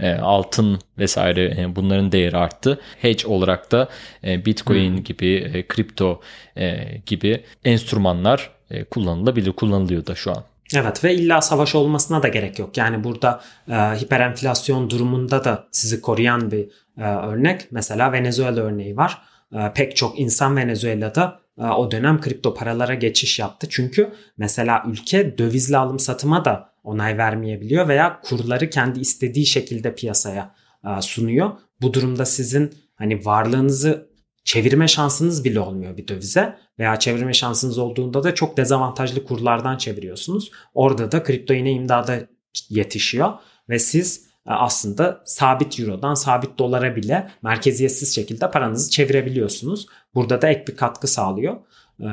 E, 0.00 0.12
altın 0.12 0.78
vesaire 0.98 1.54
e, 1.58 1.76
bunların 1.76 2.12
değeri 2.12 2.36
arttı. 2.36 2.80
Hedge 3.00 3.28
olarak 3.28 3.72
da 3.72 3.88
e, 4.24 4.44
bitcoin 4.44 4.96
hmm. 4.96 5.02
gibi 5.02 5.34
e, 5.34 5.66
kripto 5.66 6.20
e, 6.56 6.98
gibi 7.06 7.44
enstrümanlar 7.64 8.50
e, 8.70 8.84
kullanılabilir 8.84 9.52
kullanılıyor 9.52 10.06
da 10.06 10.14
şu 10.14 10.30
an. 10.30 10.44
Evet 10.74 11.04
ve 11.04 11.14
illa 11.14 11.40
savaş 11.40 11.74
olmasına 11.74 12.22
da 12.22 12.28
gerek 12.28 12.58
yok. 12.58 12.76
Yani 12.76 13.04
burada 13.04 13.40
e, 13.68 13.74
hiperenflasyon 13.74 14.90
durumunda 14.90 15.44
da 15.44 15.68
sizi 15.70 16.00
koruyan 16.00 16.50
bir 16.50 16.68
e, 16.98 17.02
örnek. 17.02 17.66
Mesela 17.70 18.12
Venezuela 18.12 18.60
örneği 18.60 18.96
var. 18.96 19.22
E, 19.52 19.72
pek 19.74 19.96
çok 19.96 20.20
insan 20.20 20.56
Venezuela'da 20.56 21.40
e, 21.58 21.62
o 21.64 21.90
dönem 21.90 22.20
kripto 22.20 22.54
paralara 22.54 22.94
geçiş 22.94 23.38
yaptı. 23.38 23.66
Çünkü 23.70 24.12
mesela 24.38 24.82
ülke 24.86 25.38
dövizli 25.38 25.76
alım 25.76 25.98
satıma 25.98 26.44
da 26.44 26.70
onay 26.84 27.18
vermeyebiliyor 27.18 27.88
veya 27.88 28.20
kurları 28.20 28.70
kendi 28.70 29.00
istediği 29.00 29.46
şekilde 29.46 29.94
piyasaya 29.94 30.54
e, 30.84 31.02
sunuyor. 31.02 31.50
Bu 31.80 31.94
durumda 31.94 32.24
sizin 32.24 32.74
hani 32.94 33.24
varlığınızı 33.24 34.15
çevirme 34.46 34.88
şansınız 34.88 35.44
bile 35.44 35.60
olmuyor 35.60 35.96
bir 35.96 36.08
dövize 36.08 36.58
veya 36.78 36.98
çevirme 36.98 37.34
şansınız 37.34 37.78
olduğunda 37.78 38.24
da 38.24 38.34
çok 38.34 38.56
dezavantajlı 38.56 39.24
kurlardan 39.24 39.76
çeviriyorsunuz. 39.76 40.50
Orada 40.74 41.12
da 41.12 41.22
kripto 41.22 41.54
yine 41.54 41.72
imdada 41.72 42.26
yetişiyor 42.68 43.32
ve 43.68 43.78
siz 43.78 44.26
e, 44.46 44.50
aslında 44.50 45.22
sabit 45.24 45.80
eurodan 45.80 46.14
sabit 46.14 46.58
dolara 46.58 46.96
bile 46.96 47.30
merkeziyetsiz 47.42 48.14
şekilde 48.14 48.50
paranızı 48.50 48.90
çevirebiliyorsunuz. 48.90 49.86
Burada 50.14 50.42
da 50.42 50.48
ek 50.48 50.64
bir 50.68 50.76
katkı 50.76 51.06
sağlıyor. 51.06 51.56
E, 52.00 52.08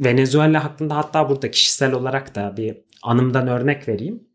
Venezuela 0.00 0.64
hakkında 0.64 0.96
hatta 0.96 1.28
burada 1.28 1.50
kişisel 1.50 1.92
olarak 1.92 2.34
da 2.34 2.56
bir 2.56 2.76
anımdan 3.02 3.48
örnek 3.48 3.88
vereyim. 3.88 4.28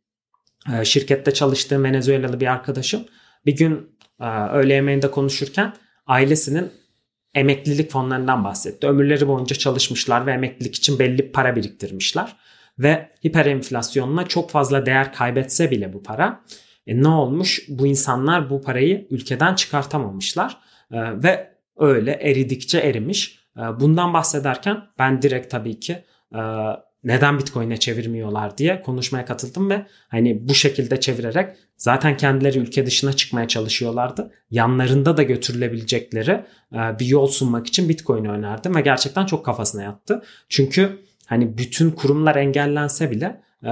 E, 0.73 0.85
şirkette 0.85 1.33
çalıştığım 1.33 1.83
Venezuelalı 1.83 2.39
bir 2.39 2.47
arkadaşım 2.47 3.05
bir 3.45 3.55
gün 3.55 3.95
öğle 4.51 4.73
yemeğinde 4.73 5.11
konuşurken 5.11 5.73
ailesinin 6.07 6.71
emeklilik 7.35 7.91
fonlarından 7.91 8.43
bahsetti. 8.43 8.87
Ömürleri 8.87 9.27
boyunca 9.27 9.55
çalışmışlar 9.55 10.25
ve 10.25 10.31
emeklilik 10.31 10.75
için 10.75 10.99
belli 10.99 11.31
para 11.31 11.55
biriktirmişler. 11.55 12.35
Ve 12.79 13.09
hiperenflasyonla 13.27 14.27
çok 14.27 14.49
fazla 14.49 14.85
değer 14.85 15.13
kaybetse 15.13 15.71
bile 15.71 15.93
bu 15.93 16.03
para 16.03 16.41
e, 16.87 17.01
ne 17.01 17.07
olmuş? 17.07 17.65
Bu 17.69 17.87
insanlar 17.87 18.49
bu 18.49 18.61
parayı 18.61 19.07
ülkeden 19.09 19.55
çıkartamamışlar 19.55 20.57
e, 20.91 21.23
ve 21.23 21.51
öyle 21.77 22.11
eridikçe 22.11 22.79
erimiş. 22.79 23.39
E, 23.57 23.61
bundan 23.79 24.13
bahsederken 24.13 24.83
ben 24.99 25.21
direkt 25.21 25.51
tabii 25.51 25.79
ki 25.79 26.03
e, 26.35 26.41
neden 27.05 27.39
Bitcoin'e 27.39 27.77
çevirmiyorlar 27.77 28.57
diye 28.57 28.81
konuşmaya 28.81 29.25
katıldım 29.25 29.69
ve 29.69 29.85
hani 30.07 30.49
bu 30.49 30.55
şekilde 30.55 30.99
çevirerek 30.99 31.55
zaten 31.77 32.17
kendileri 32.17 32.59
ülke 32.59 32.85
dışına 32.85 33.13
çıkmaya 33.13 33.47
çalışıyorlardı. 33.47 34.31
Yanlarında 34.51 35.17
da 35.17 35.23
götürülebilecekleri 35.23 36.31
e, 36.73 36.99
bir 36.99 37.05
yol 37.05 37.27
sunmak 37.27 37.67
için 37.67 37.89
Bitcoin'i 37.89 38.29
önerdim 38.29 38.75
ve 38.75 38.81
gerçekten 38.81 39.25
çok 39.25 39.45
kafasına 39.45 39.83
yattı. 39.83 40.23
Çünkü 40.49 41.01
hani 41.25 41.57
bütün 41.57 41.91
kurumlar 41.91 42.35
engellense 42.35 43.11
bile 43.11 43.41
e, 43.63 43.71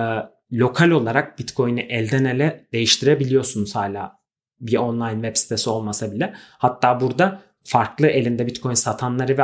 lokal 0.53 0.89
olarak 0.89 1.39
Bitcoin'i 1.39 1.81
elden 1.81 2.25
ele 2.25 2.67
değiştirebiliyorsunuz 2.73 3.75
hala 3.75 4.23
bir 4.59 4.77
online 4.77 5.13
web 5.13 5.35
sitesi 5.35 5.69
olmasa 5.69 6.11
bile. 6.11 6.33
Hatta 6.57 7.01
burada 7.01 7.41
farklı 7.63 8.07
elinde 8.07 8.47
Bitcoin 8.47 8.73
satanları 8.73 9.37
ve 9.37 9.43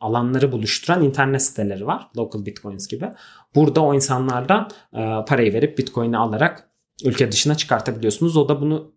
alanları 0.00 0.52
buluşturan 0.52 1.04
internet 1.04 1.42
siteleri 1.42 1.86
var. 1.86 2.08
Local 2.16 2.46
Bitcoins 2.46 2.88
gibi. 2.88 3.10
Burada 3.54 3.80
o 3.80 3.94
insanlardan 3.94 4.70
e, 4.92 5.24
parayı 5.28 5.52
verip 5.52 5.78
Bitcoin'i 5.78 6.16
alarak 6.16 6.68
ülke 7.04 7.32
dışına 7.32 7.54
çıkartabiliyorsunuz. 7.54 8.36
O 8.36 8.48
da 8.48 8.60
bunu 8.60 8.92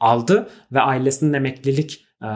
aldı 0.00 0.50
ve 0.72 0.80
ailesinin 0.80 1.32
emeklilik 1.32 2.06
e, 2.22 2.28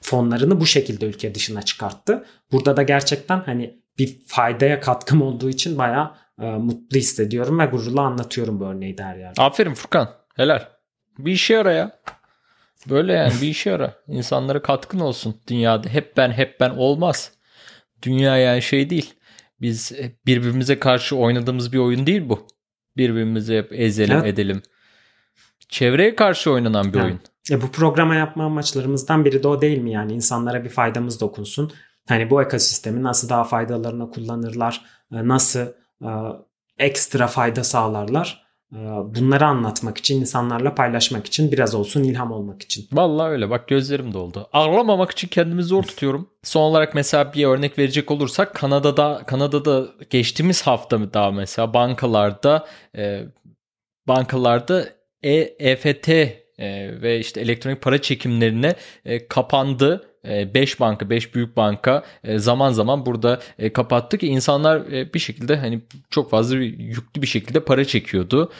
fonlarını 0.00 0.60
bu 0.60 0.66
şekilde 0.66 1.06
ülke 1.06 1.34
dışına 1.34 1.62
çıkarttı. 1.62 2.24
Burada 2.52 2.76
da 2.76 2.82
gerçekten 2.82 3.40
hani 3.40 3.80
bir 3.98 4.18
faydaya 4.26 4.80
katkım 4.80 5.22
olduğu 5.22 5.50
için 5.50 5.78
bayağı 5.78 6.14
e, 6.40 6.44
mutlu 6.44 6.98
hissediyorum 6.98 7.58
ve 7.58 7.66
gururla 7.66 8.00
anlatıyorum 8.00 8.60
bu 8.60 8.64
örneği 8.64 8.98
de 8.98 9.02
her 9.02 9.16
yerde. 9.16 9.42
Aferin 9.42 9.74
Furkan. 9.74 10.10
Helal. 10.36 10.62
Bir 11.18 11.32
işe 11.32 11.54
yara 11.54 11.72
ya. 11.72 12.00
Böyle 12.90 13.12
yani 13.12 13.32
bir 13.42 13.48
işe 13.48 13.70
yara. 13.70 13.94
İnsanlara 14.08 14.62
katkın 14.62 15.00
olsun. 15.00 15.36
Dünyada 15.48 15.88
hep 15.88 16.16
ben 16.16 16.32
hep 16.32 16.60
ben 16.60 16.70
olmaz. 16.70 17.32
Dünya 18.02 18.36
yani 18.36 18.62
şey 18.62 18.90
değil. 18.90 19.14
Biz 19.60 19.92
birbirimize 20.26 20.78
karşı 20.78 21.16
oynadığımız 21.16 21.72
bir 21.72 21.78
oyun 21.78 22.06
değil 22.06 22.28
bu. 22.28 22.46
Birbirimizi 22.96 23.56
hep 23.56 23.72
ezelim 23.72 24.16
evet. 24.16 24.26
edelim. 24.26 24.62
Çevreye 25.68 26.14
karşı 26.14 26.50
oynanan 26.50 26.92
bir 26.92 26.98
evet. 26.98 27.04
oyun. 27.04 27.20
E 27.50 27.62
bu 27.62 27.72
programa 27.72 28.14
yapma 28.14 28.44
amaçlarımızdan 28.44 29.24
biri 29.24 29.42
de 29.42 29.48
o 29.48 29.60
değil 29.60 29.78
mi 29.78 29.92
yani 29.92 30.12
insanlara 30.12 30.64
bir 30.64 30.68
faydamız 30.68 31.20
dokunsun. 31.20 31.72
Hani 32.08 32.30
bu 32.30 32.42
ekosistemi 32.42 33.02
nasıl 33.02 33.28
daha 33.28 33.44
faydalarına 33.44 34.08
kullanırlar, 34.10 34.84
e, 35.12 35.28
nasıl 35.28 35.66
e, 36.02 36.10
ekstra 36.78 37.26
fayda 37.26 37.64
sağlarlar 37.64 38.45
bunları 38.72 39.46
anlatmak 39.46 39.98
için, 39.98 40.20
insanlarla 40.20 40.74
paylaşmak 40.74 41.26
için, 41.26 41.52
biraz 41.52 41.74
olsun 41.74 42.02
ilham 42.02 42.32
olmak 42.32 42.62
için. 42.62 42.88
Vallahi 42.92 43.30
öyle. 43.30 43.50
Bak 43.50 43.68
gözlerim 43.68 44.14
doldu. 44.14 44.48
Ağlamamak 44.52 45.10
için 45.10 45.28
kendimi 45.28 45.62
zor 45.62 45.82
tutuyorum. 45.82 46.30
Son 46.42 46.62
olarak 46.62 46.94
mesela 46.94 47.32
bir 47.32 47.46
örnek 47.46 47.78
verecek 47.78 48.10
olursak 48.10 48.54
Kanada'da 48.54 49.22
Kanada'da 49.26 49.86
geçtiğimiz 50.10 50.62
hafta 50.62 51.12
daha 51.14 51.30
mesela 51.30 51.74
bankalarda 51.74 52.66
e, 52.96 53.22
bankalarda 54.08 54.88
e, 55.22 55.32
EFT 55.58 56.08
e, 56.08 56.32
ve 57.02 57.18
işte 57.18 57.40
elektronik 57.40 57.82
para 57.82 58.02
çekimlerine 58.02 58.74
e, 59.04 59.28
kapandı 59.28 60.10
5 60.54 60.74
e, 60.74 60.80
banka, 60.80 61.10
5 61.10 61.34
büyük 61.34 61.56
banka 61.56 62.02
e, 62.24 62.38
zaman 62.38 62.72
zaman 62.72 63.06
burada 63.06 63.40
e, 63.58 63.72
kapattı 63.72 64.18
ki 64.18 64.26
insanlar 64.26 64.90
bir 65.14 65.18
şekilde 65.18 65.56
hani 65.56 65.80
çok 66.10 66.30
fazla 66.30 66.56
yüklü 66.56 67.22
bir 67.22 67.26
şekilde 67.26 67.60
para 67.60 67.84
çekiyordu. 67.84 68.52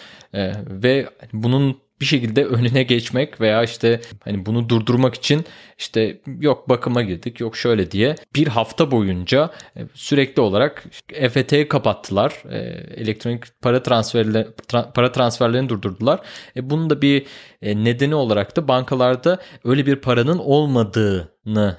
Ve 0.67 1.09
bunun 1.33 1.86
bir 2.01 2.07
şekilde 2.07 2.45
önüne 2.45 2.83
geçmek 2.83 3.41
veya 3.41 3.63
işte 3.63 4.01
hani 4.25 4.47
bunu 4.47 4.69
durdurmak 4.69 5.15
için 5.15 5.45
işte 5.79 6.21
yok 6.41 6.69
bakıma 6.69 7.03
girdik 7.03 7.41
yok 7.41 7.57
şöyle 7.57 7.91
diye 7.91 8.17
bir 8.35 8.47
hafta 8.47 8.91
boyunca 8.91 9.51
e, 9.77 9.81
sürekli 9.95 10.43
olarak 10.43 10.85
EFT'yi 11.13 11.69
kapattılar. 11.69 12.43
E, 12.51 12.59
elektronik 13.03 13.61
para 13.63 13.83
transferleri 13.83 14.47
para 14.95 15.13
transferlerini 15.13 15.69
durdurdular. 15.69 16.21
E, 16.57 16.71
bunun 16.71 16.91
da 16.91 17.03
bir 17.03 17.27
nedeni 17.63 18.15
olarak 18.15 18.57
da 18.57 18.69
bankalarda 18.69 19.39
öyle 19.65 19.87
bir 19.87 19.97
paranın 19.97 20.39
olmadığını 20.39 21.77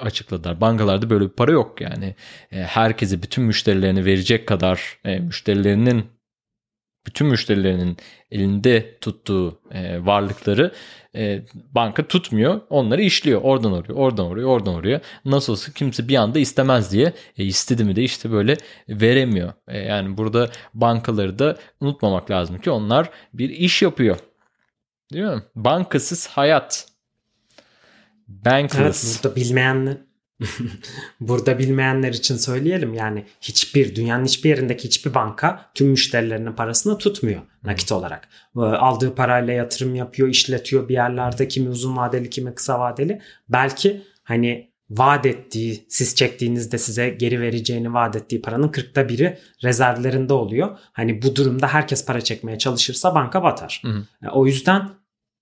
açıkladılar. 0.00 0.60
Bankalarda 0.60 1.10
böyle 1.10 1.24
bir 1.24 1.30
para 1.30 1.52
yok 1.52 1.80
yani. 1.80 2.14
herkese 2.50 3.22
bütün 3.22 3.44
müşterilerini 3.44 4.04
verecek 4.04 4.48
kadar 4.48 4.98
müşterilerinin 5.04 6.04
bütün 7.06 7.26
müşterilerinin 7.26 7.96
elinde 8.30 8.98
tuttuğu 9.00 9.60
e, 9.70 10.06
varlıkları 10.06 10.72
e, 11.14 11.42
banka 11.74 12.08
tutmuyor. 12.08 12.60
Onları 12.70 13.02
işliyor. 13.02 13.40
Oradan 13.42 13.72
oraya, 13.72 13.92
oradan 13.92 14.26
oraya, 14.26 14.46
oradan 14.46 14.74
oraya. 14.74 15.00
Nasıl 15.24 15.52
olsa 15.52 15.72
kimse 15.72 16.08
bir 16.08 16.16
anda 16.16 16.38
istemez 16.38 16.92
diye. 16.92 17.12
E, 17.38 17.44
istedi 17.44 17.84
mi 17.84 17.96
de 17.96 18.02
işte 18.02 18.30
böyle 18.30 18.56
veremiyor. 18.88 19.52
E, 19.68 19.78
yani 19.78 20.16
burada 20.16 20.50
bankaları 20.74 21.38
da 21.38 21.56
unutmamak 21.80 22.30
lazım 22.30 22.58
ki 22.58 22.70
onlar 22.70 23.10
bir 23.34 23.50
iş 23.50 23.82
yapıyor. 23.82 24.16
Değil 25.12 25.24
mi? 25.24 25.42
Bankasız 25.54 26.26
hayat. 26.26 26.86
Bankless. 28.28 29.04
Evet, 29.04 29.24
burada 29.24 29.36
bilmeyenler 29.36 29.96
Burada 31.20 31.58
bilmeyenler 31.58 32.12
için 32.12 32.36
söyleyelim 32.36 32.94
yani 32.94 33.24
hiçbir 33.40 33.94
dünyanın 33.94 34.24
hiçbir 34.24 34.50
yerindeki 34.50 34.84
hiçbir 34.88 35.14
banka 35.14 35.70
tüm 35.74 35.88
müşterilerinin 35.88 36.52
parasını 36.52 36.98
tutmuyor 36.98 37.42
nakit 37.64 37.92
olarak. 37.92 38.28
Aldığı 38.56 39.14
parayla 39.14 39.52
yatırım 39.52 39.94
yapıyor, 39.94 40.28
işletiyor 40.28 40.88
bir 40.88 40.94
yerlerde 40.94 41.48
kimi 41.48 41.68
uzun 41.68 41.96
vadeli 41.96 42.30
kimi 42.30 42.54
kısa 42.54 42.80
vadeli. 42.80 43.20
Belki 43.48 44.02
hani 44.22 44.72
vaat 44.90 45.26
ettiği, 45.26 45.86
siz 45.88 46.14
çektiğinizde 46.14 46.78
size 46.78 47.08
geri 47.08 47.40
vereceğini 47.40 47.94
vaat 47.94 48.16
ettiği 48.16 48.42
paranın 48.42 48.68
40'ta 48.68 49.08
biri 49.08 49.38
rezervlerinde 49.64 50.32
oluyor. 50.32 50.78
Hani 50.92 51.22
bu 51.22 51.36
durumda 51.36 51.68
herkes 51.68 52.06
para 52.06 52.20
çekmeye 52.20 52.58
çalışırsa 52.58 53.14
banka 53.14 53.42
batar. 53.42 53.82
Hı 53.84 53.88
hı. 53.88 54.30
O 54.32 54.46
yüzden 54.46 54.88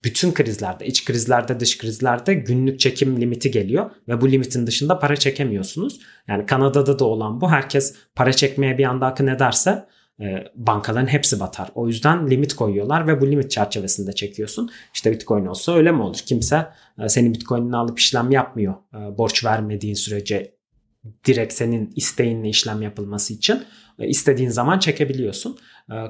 bütün 0.05 0.33
krizlerde, 0.33 0.87
iç 0.87 1.05
krizlerde, 1.05 1.61
dış 1.61 1.79
krizlerde 1.79 2.35
günlük 2.35 2.81
çekim 2.81 3.21
limiti 3.21 3.51
geliyor 3.51 3.91
ve 4.09 4.21
bu 4.21 4.33
limitin 4.33 4.67
dışında 4.67 4.99
para 4.99 5.17
çekemiyorsunuz. 5.17 6.01
Yani 6.29 6.47
Kanada'da 6.47 6.99
da 6.99 7.05
olan 7.05 7.41
bu. 7.41 7.51
Herkes 7.51 7.95
para 8.15 8.33
çekmeye 8.33 8.79
bir 8.79 8.85
anda 8.85 9.07
akın 9.07 9.27
ederse 9.27 9.87
e, 10.21 10.45
bankaların 10.55 11.07
hepsi 11.07 11.41
batar. 11.41 11.71
O 11.75 11.89
yüzden 11.89 12.31
limit 12.31 12.55
koyuyorlar 12.55 13.07
ve 13.07 13.21
bu 13.21 13.31
limit 13.31 13.51
çerçevesinde 13.51 14.13
çekiyorsun. 14.13 14.71
İşte 14.95 15.13
Bitcoin 15.13 15.47
olsa 15.47 15.75
öyle 15.75 15.93
mi 15.93 16.03
olur? 16.03 16.19
Kimse 16.27 16.67
e, 16.99 17.09
senin 17.09 17.35
Bitcoin'ini 17.35 17.77
alıp 17.77 17.99
işlem 17.99 18.31
yapmıyor. 18.31 18.75
E, 18.95 19.19
borç 19.19 19.45
vermediğin 19.45 19.95
sürece 19.95 20.55
direkt 21.27 21.53
senin 21.53 21.93
isteğinle 21.97 22.49
işlem 22.49 22.83
yapılması 22.83 23.35
için 23.35 23.63
istediğin 23.99 24.51
zaman 24.51 24.79
çekebiliyorsun. 24.79 25.59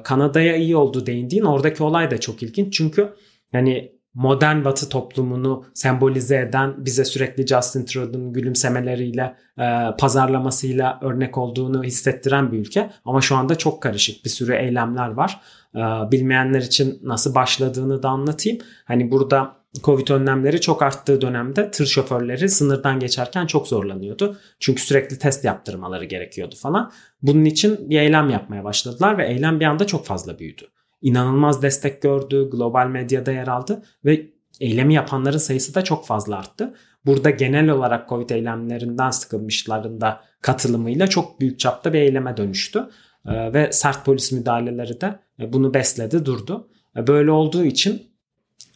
Kanada'ya 0.03 0.55
iyi 0.55 0.75
oldu 0.75 1.05
değindiğin 1.05 1.43
oradaki 1.43 1.83
olay 1.83 2.11
da 2.11 2.19
çok 2.19 2.43
ilginç. 2.43 2.73
Çünkü 2.73 3.13
yani 3.53 4.01
modern 4.13 4.65
batı 4.65 4.89
toplumunu 4.89 5.65
sembolize 5.73 6.37
eden 6.37 6.85
bize 6.85 7.05
sürekli 7.05 7.47
Justin 7.47 7.85
Trudeau'nun 7.85 8.33
gülümsemeleriyle 8.33 9.35
e, 9.59 9.95
pazarlamasıyla 9.99 10.99
örnek 11.01 11.37
olduğunu 11.37 11.83
hissettiren 11.83 12.51
bir 12.51 12.57
ülke. 12.57 12.89
Ama 13.05 13.21
şu 13.21 13.35
anda 13.35 13.55
çok 13.55 13.83
karışık 13.83 14.25
bir 14.25 14.29
sürü 14.29 14.55
eylemler 14.55 15.09
var. 15.09 15.41
E, 15.75 15.79
bilmeyenler 16.11 16.61
için 16.61 16.99
nasıl 17.03 17.35
başladığını 17.35 18.03
da 18.03 18.09
anlatayım. 18.09 18.59
Hani 18.85 19.11
burada 19.11 19.61
Covid 19.83 20.07
önlemleri 20.07 20.61
çok 20.61 20.81
arttığı 20.81 21.21
dönemde 21.21 21.71
tır 21.71 21.85
şoförleri 21.85 22.49
sınırdan 22.49 22.99
geçerken 22.99 23.45
çok 23.45 23.67
zorlanıyordu. 23.67 24.37
Çünkü 24.59 24.81
sürekli 24.81 25.19
test 25.19 25.45
yaptırmaları 25.45 26.05
gerekiyordu 26.05 26.55
falan. 26.55 26.91
Bunun 27.21 27.45
için 27.45 27.89
bir 27.89 27.99
eylem 27.99 28.29
yapmaya 28.29 28.63
başladılar 28.63 29.17
ve 29.17 29.27
eylem 29.27 29.59
bir 29.59 29.65
anda 29.65 29.87
çok 29.87 30.05
fazla 30.05 30.39
büyüdü 30.39 30.63
inanılmaz 31.01 31.61
destek 31.61 32.01
gördü, 32.01 32.49
global 32.51 32.87
medyada 32.87 33.31
yer 33.31 33.47
aldı 33.47 33.83
ve 34.05 34.29
eylemi 34.59 34.93
yapanların 34.93 35.37
sayısı 35.37 35.75
da 35.75 35.83
çok 35.83 36.05
fazla 36.05 36.37
arttı. 36.37 36.73
Burada 37.05 37.29
genel 37.29 37.69
olarak 37.69 38.09
Covid 38.09 38.29
eylemlerinden 38.29 39.09
sıkılmışların 39.09 40.01
da 40.01 40.21
katılımıyla 40.41 41.07
çok 41.07 41.39
büyük 41.39 41.59
çapta 41.59 41.93
bir 41.93 41.99
eyleme 41.99 42.37
dönüştü. 42.37 42.89
Ee, 43.25 43.53
ve 43.53 43.71
sert 43.71 44.05
polis 44.05 44.31
müdahaleleri 44.31 45.01
de 45.01 45.19
e, 45.39 45.53
bunu 45.53 45.73
besledi, 45.73 46.25
durdu. 46.25 46.67
E, 46.97 47.07
böyle 47.07 47.31
olduğu 47.31 47.65
için 47.65 48.11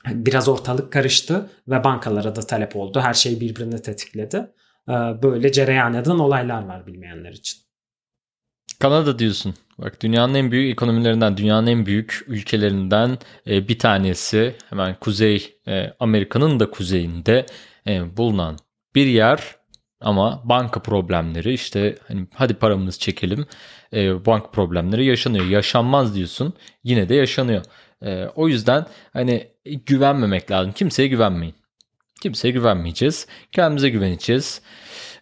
biraz 0.08 0.48
ortalık 0.48 0.94
karıştı 0.94 1.50
ve 1.68 1.84
bankalara 1.84 2.36
da 2.36 2.42
talep 2.42 2.76
oldu. 2.76 3.00
Her 3.00 3.14
şey 3.14 3.40
birbirini 3.40 3.82
tetikledi. 3.82 4.52
Ee, 4.90 4.94
böyle 5.24 5.52
cereyan 5.52 5.94
eden 5.94 6.20
olaylar 6.20 6.66
var 6.66 6.88
bilmeyenler 6.88 7.32
için. 7.32 7.65
Kanada 8.80 9.20
diyorsun. 9.20 9.54
Bak 9.78 10.02
dünyanın 10.02 10.34
en 10.34 10.52
büyük 10.52 10.72
ekonomilerinden, 10.72 11.38
dünyanın 11.38 11.68
en 11.68 11.86
büyük 11.86 12.24
ülkelerinden 12.28 13.18
e, 13.48 13.68
bir 13.68 13.80
tanesi. 13.80 14.56
Hemen 14.70 14.96
Kuzey 15.00 15.56
e, 15.68 15.94
Amerika'nın 16.00 16.60
da 16.60 16.72
kuzeyinde 16.72 17.46
e, 17.88 18.18
bulunan 18.18 18.58
bir 18.96 19.06
yer 19.06 19.56
ama 20.02 20.42
banka 20.46 20.82
problemleri 20.82 21.54
işte 21.54 21.96
hani 22.08 22.28
hadi 22.34 22.54
paramızı 22.54 23.00
çekelim 23.00 23.46
e, 23.94 24.26
bank 24.26 24.54
problemleri 24.54 25.06
yaşanıyor. 25.06 25.46
Yaşanmaz 25.46 26.16
diyorsun 26.16 26.54
yine 26.84 27.10
de 27.10 27.16
yaşanıyor. 27.16 27.66
O 28.36 28.48
yüzden 28.48 28.86
hani 29.14 29.48
güvenmemek 29.86 30.52
lazım. 30.52 30.72
Kimseye 30.72 31.08
güvenmeyin. 31.08 31.56
Kimseye 32.22 32.52
güvenmeyeceğiz. 32.52 33.28
Kendimize 33.52 33.90
güveneceğiz. 33.90 34.62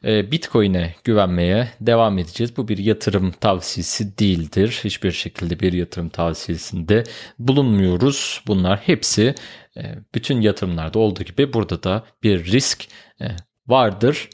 Ee, 0.05 0.31
Bitcoin'e 0.31 0.95
güvenmeye 1.03 1.67
devam 1.81 2.17
edeceğiz. 2.17 2.57
Bu 2.57 2.67
bir 2.67 2.77
yatırım 2.77 3.31
tavsiyesi 3.31 4.17
değildir. 4.17 4.81
Hiçbir 4.83 5.11
şekilde 5.11 5.59
bir 5.59 5.73
yatırım 5.73 6.09
tavsiyesinde 6.09 7.03
bulunmuyoruz. 7.39 8.41
Bunlar 8.47 8.79
hepsi 8.79 9.35
e, 9.77 9.81
bütün 10.15 10.41
yatırımlarda 10.41 10.99
olduğu 10.99 11.23
gibi 11.23 11.53
burada 11.53 11.83
da 11.83 12.03
bir 12.23 12.45
risk 12.45 12.87
e, 13.21 13.27
vardır. 13.67 14.29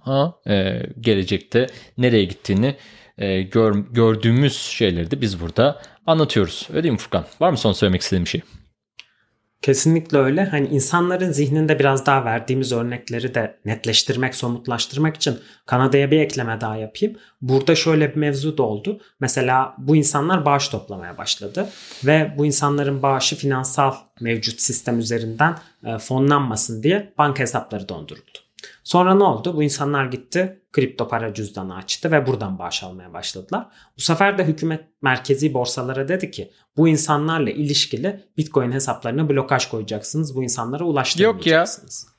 Ama 0.00 0.40
e, 0.48 0.82
gelecekte 1.00 1.66
nereye 1.98 2.24
gittiğini 2.24 2.76
gördüğümüz 3.90 4.56
şeyleri 4.56 5.10
de 5.10 5.20
biz 5.20 5.40
burada 5.40 5.82
anlatıyoruz. 6.06 6.66
Öyle 6.70 6.82
değil 6.82 6.92
mi 6.92 6.98
Furkan? 6.98 7.24
Var 7.40 7.50
mı 7.50 7.58
son 7.58 7.72
söylemek 7.72 8.00
istediğim 8.00 8.24
bir 8.24 8.30
şey? 8.30 8.40
Kesinlikle 9.68 10.18
öyle. 10.18 10.44
Hani 10.44 10.68
insanların 10.68 11.32
zihninde 11.32 11.78
biraz 11.78 12.06
daha 12.06 12.24
verdiğimiz 12.24 12.72
örnekleri 12.72 13.34
de 13.34 13.58
netleştirmek, 13.64 14.34
somutlaştırmak 14.34 15.16
için 15.16 15.38
Kanada'ya 15.66 16.10
bir 16.10 16.20
ekleme 16.20 16.60
daha 16.60 16.76
yapayım. 16.76 17.16
Burada 17.42 17.74
şöyle 17.74 18.10
bir 18.10 18.16
mevzu 18.16 18.58
da 18.58 18.62
oldu. 18.62 19.00
Mesela 19.20 19.74
bu 19.78 19.96
insanlar 19.96 20.44
bağış 20.44 20.68
toplamaya 20.68 21.18
başladı 21.18 21.68
ve 22.04 22.34
bu 22.38 22.46
insanların 22.46 23.02
bağışı 23.02 23.36
finansal 23.36 23.94
mevcut 24.20 24.60
sistem 24.60 24.98
üzerinden 24.98 25.58
e, 25.84 25.98
fonlanmasın 25.98 26.82
diye 26.82 27.12
banka 27.18 27.40
hesapları 27.40 27.88
donduruldu. 27.88 28.47
Sonra 28.88 29.14
ne 29.14 29.24
oldu? 29.24 29.56
Bu 29.56 29.62
insanlar 29.62 30.04
gitti 30.04 30.62
kripto 30.72 31.08
para 31.08 31.34
cüzdanı 31.34 31.76
açtı 31.76 32.10
ve 32.10 32.26
buradan 32.26 32.58
bağış 32.58 32.82
almaya 32.82 33.12
başladılar. 33.12 33.66
Bu 33.96 34.00
sefer 34.00 34.38
de 34.38 34.44
hükümet 34.44 34.84
merkezi 35.02 35.54
borsalara 35.54 36.08
dedi 36.08 36.30
ki 36.30 36.52
bu 36.76 36.88
insanlarla 36.88 37.50
ilişkili 37.50 38.24
Bitcoin 38.36 38.72
hesaplarına 38.72 39.28
blokaj 39.28 39.66
koyacaksınız. 39.66 40.36
Bu 40.36 40.42
insanlara 40.42 40.84
ulaştırmayacaksınız. 40.84 42.06
Yok 42.08 42.16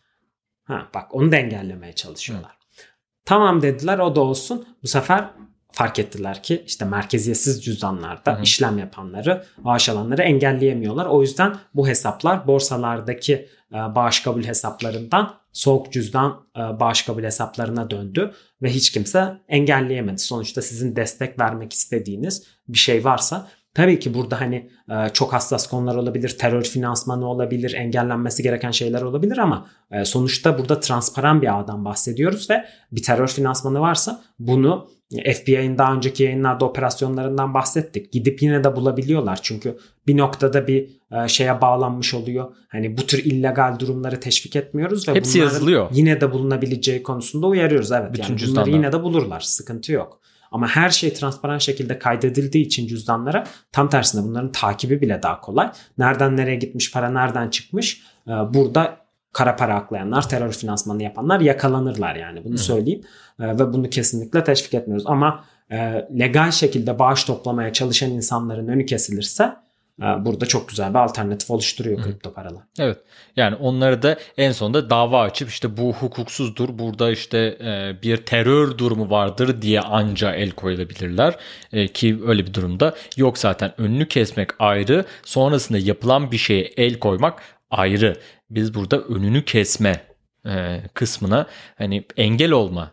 ya. 0.69 0.75
Ha, 0.75 0.89
bak 0.93 1.15
onu 1.15 1.32
da 1.32 1.36
engellemeye 1.36 1.93
çalışıyorlar. 1.93 2.51
Hı. 2.51 2.84
Tamam 3.25 3.62
dediler 3.62 3.99
o 3.99 4.15
da 4.15 4.21
olsun. 4.21 4.67
Bu 4.84 4.88
sefer 4.88 5.29
fark 5.71 5.99
ettiler 5.99 6.43
ki 6.43 6.63
işte 6.67 6.86
merkeziyetsiz 6.86 7.65
cüzdanlarda 7.65 8.34
Hı-hı. 8.34 8.43
işlem 8.43 8.77
yapanları, 8.77 9.43
bağış 9.58 9.89
alanları 9.89 10.21
engelleyemiyorlar. 10.21 11.05
O 11.05 11.21
yüzden 11.21 11.55
bu 11.73 11.88
hesaplar 11.88 12.47
borsalardaki 12.47 13.34
e, 13.73 13.75
bağış 13.75 14.19
kabul 14.19 14.43
hesaplarından 14.43 15.34
soğuk 15.53 15.93
cüzdan 15.93 16.45
e, 16.58 16.60
bağış 16.60 17.01
kabul 17.01 17.23
hesaplarına 17.23 17.89
döndü 17.89 18.34
ve 18.62 18.69
hiç 18.69 18.91
kimse 18.91 19.38
engelleyemedi. 19.47 20.19
Sonuçta 20.21 20.62
sizin 20.62 20.95
destek 20.95 21.39
vermek 21.39 21.73
istediğiniz 21.73 22.47
bir 22.67 22.77
şey 22.77 23.05
varsa 23.05 23.47
Tabii 23.73 23.99
ki 23.99 24.13
burada 24.13 24.41
hani 24.41 24.69
e, 24.89 25.10
çok 25.13 25.34
hassas 25.34 25.67
konular 25.67 25.95
olabilir, 25.95 26.38
terör 26.39 26.63
finansmanı 26.63 27.29
olabilir, 27.29 27.73
engellenmesi 27.73 28.43
gereken 28.43 28.71
şeyler 28.71 29.01
olabilir 29.01 29.38
ama 29.38 29.69
sonuçta 30.03 30.58
burada 30.58 30.79
transparan 30.79 31.41
bir 31.41 31.60
ağdan 31.60 31.86
bahsediyoruz 31.86 32.49
ve 32.49 32.65
bir 32.91 33.03
terör 33.03 33.27
finansmanı 33.27 33.79
varsa 33.79 34.21
bunu 34.39 34.89
FBI'nin 35.10 35.78
daha 35.78 35.93
önceki 35.93 36.24
yayınlarda 36.24 36.65
operasyonlarından 36.65 37.54
bahsettik. 37.54 38.12
Gidip 38.12 38.41
yine 38.41 38.63
de 38.63 38.76
bulabiliyorlar. 38.76 39.39
Çünkü 39.41 39.78
bir 40.08 40.17
noktada 40.17 40.67
bir 40.67 40.89
e, 41.12 41.28
şeye 41.28 41.62
bağlanmış 41.62 42.13
oluyor. 42.13 42.56
Hani 42.67 42.98
bu 42.98 43.06
tür 43.06 43.24
illegal 43.24 43.80
durumları 43.80 44.19
teşvik 44.19 44.56
etmiyoruz 44.56 45.08
ve 45.08 45.15
Hepsi 45.15 45.39
yazılıyor. 45.39 45.89
Yine 45.91 46.22
de 46.22 46.32
bulunabileceği 46.32 47.04
konusunda 47.04 47.48
uyarıyoruz. 47.48 47.91
Evet 47.91 48.13
Bütün 48.13 48.38
yani 48.38 48.48
bunları 48.48 48.69
yine 48.69 48.91
de 48.91 49.04
bulurlar. 49.04 49.39
Sıkıntı 49.39 49.91
yok. 49.91 50.19
Ama 50.52 50.67
her 50.67 50.89
şey 50.89 51.13
transparan 51.13 51.58
şekilde 51.58 52.00
kaydedildiği 52.00 52.65
için 52.65 52.88
cüzdanlara 52.88 53.43
tam 53.72 53.89
tersine 53.89 54.24
bunların 54.24 54.52
takibi 54.52 55.02
bile 55.02 55.19
daha 55.24 55.41
kolay. 55.41 55.72
Nereden 55.98 56.38
nereye 56.38 56.56
gitmiş 56.56 56.91
para 56.91 57.10
nereden 57.10 57.50
çıkmış 57.50 58.02
e, 58.28 58.32
burada 58.32 59.09
kara 59.39 59.56
para 59.56 59.75
aklayanlar, 59.75 60.30
terör 60.30 60.52
finansmanı 60.52 61.04
yapanlar 61.04 61.39
yakalanırlar 61.39 62.15
yani 62.15 62.43
bunu 62.43 62.58
söyleyeyim. 62.58 63.02
E, 63.39 63.47
ve 63.47 63.73
bunu 63.73 63.89
kesinlikle 63.89 64.43
teşvik 64.43 64.73
etmiyoruz. 64.73 65.08
Ama 65.08 65.43
e, 65.71 66.08
legal 66.19 66.52
şekilde 66.52 66.99
bağış 66.99 67.23
toplamaya 67.23 67.73
çalışan 67.73 68.12
insanların 68.12 68.67
önü 68.67 68.86
kesilirse 68.86 69.56
burada 69.99 70.45
çok 70.45 70.69
güzel 70.69 70.89
bir 70.89 70.99
alternatif 70.99 71.52
oluşturuyor 71.52 72.04
kripto 72.04 72.34
paralar. 72.34 72.63
Evet. 72.80 72.97
Yani 73.36 73.56
onları 73.56 74.02
da 74.02 74.17
en 74.38 74.52
sonunda 74.52 74.89
dava 74.89 75.21
açıp 75.21 75.49
işte 75.49 75.78
bu 75.78 75.93
hukuksuzdur. 75.93 76.80
Burada 76.80 77.12
işte 77.12 77.38
e, 77.38 78.02
bir 78.04 78.17
terör 78.17 78.78
durumu 78.78 79.10
vardır 79.10 79.62
diye 79.62 79.82
anca 79.82 80.34
el 80.34 80.52
koyulabilirler. 80.52 81.36
E, 81.73 81.88
ki 81.88 82.19
öyle 82.28 82.47
bir 82.47 82.54
durumda 82.54 82.95
yok 83.17 83.38
zaten. 83.38 83.73
Önünü 83.78 84.08
kesmek 84.08 84.49
ayrı. 84.60 85.06
Sonrasında 85.23 85.78
yapılan 85.78 86.32
bir 86.32 86.38
şeye 86.38 86.71
el 86.78 86.99
koymak 86.99 87.41
ayrı. 87.69 88.17
Biz 88.49 88.73
burada 88.73 89.01
önünü 89.01 89.45
kesme 89.45 90.01
e, 90.45 90.82
kısmına 90.93 91.47
hani 91.77 92.05
engel 92.17 92.51
olma 92.51 92.91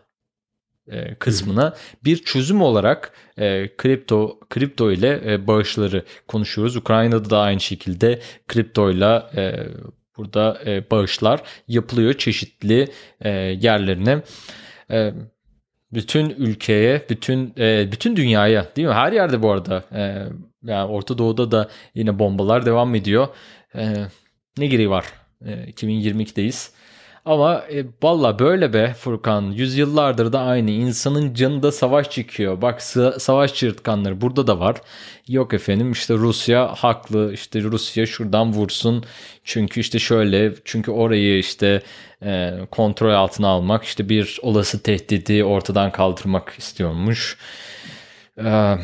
e, 0.87 1.15
kısmına 1.15 1.73
bir 2.05 2.17
çözüm 2.17 2.61
olarak 2.61 3.13
e, 3.37 3.75
kripto 3.77 4.39
kripto 4.49 4.91
ile 4.91 5.33
e, 5.33 5.47
bağışları 5.47 6.05
konuşuyoruz. 6.27 6.75
Ukrayna'da 6.75 7.29
da 7.29 7.39
aynı 7.39 7.59
şekilde 7.59 8.19
kripto 8.47 8.91
ile 8.91 9.23
e, 9.35 9.67
burada 10.17 10.59
e, 10.65 10.91
bağışlar 10.91 11.41
yapılıyor 11.67 12.13
çeşitli 12.13 12.87
e, 13.21 13.29
yerlerine. 13.29 14.21
E, 14.91 15.13
bütün 15.93 16.29
ülkeye, 16.29 17.05
bütün 17.09 17.53
e, 17.57 17.91
bütün 17.91 18.15
dünyaya 18.15 18.75
değil 18.75 18.87
mi? 18.87 18.93
Her 18.93 19.11
yerde 19.11 19.41
bu 19.41 19.51
arada. 19.51 19.83
E, 19.91 20.27
yani 20.63 20.91
Orta 20.91 21.17
Doğu'da 21.17 21.51
da 21.51 21.69
yine 21.95 22.19
bombalar 22.19 22.65
devam 22.65 22.95
ediyor. 22.95 23.27
E, 23.75 23.93
ne 24.57 24.67
gereği 24.67 24.89
var? 24.89 25.05
E, 25.45 25.51
2022'deyiz. 25.51 26.71
Ama 27.27 27.63
e, 27.71 27.85
valla 28.03 28.39
böyle 28.39 28.73
be 28.73 28.93
Furkan. 28.99 29.51
Yüzyıllardır 29.51 30.33
da 30.33 30.39
aynı. 30.39 30.71
İnsanın 30.71 31.33
canında 31.33 31.71
savaş 31.71 32.09
çıkıyor. 32.09 32.61
Bak 32.61 32.81
savaş 33.17 33.53
çırtkanları 33.53 34.21
burada 34.21 34.47
da 34.47 34.59
var. 34.59 34.77
Yok 35.27 35.53
efendim 35.53 35.91
işte 35.91 36.13
Rusya 36.13 36.67
haklı. 36.67 37.33
İşte 37.33 37.61
Rusya 37.61 38.05
şuradan 38.05 38.53
vursun. 38.53 39.03
Çünkü 39.43 39.79
işte 39.79 39.99
şöyle. 39.99 40.53
Çünkü 40.65 40.91
orayı 40.91 41.39
işte 41.39 41.81
e, 42.23 42.53
kontrol 42.71 43.11
altına 43.11 43.47
almak. 43.47 43.83
işte 43.83 44.09
bir 44.09 44.39
olası 44.41 44.83
tehdidi 44.83 45.43
ortadan 45.43 45.91
kaldırmak 45.91 46.55
istiyormuş. 46.57 47.37
Eee 48.37 48.77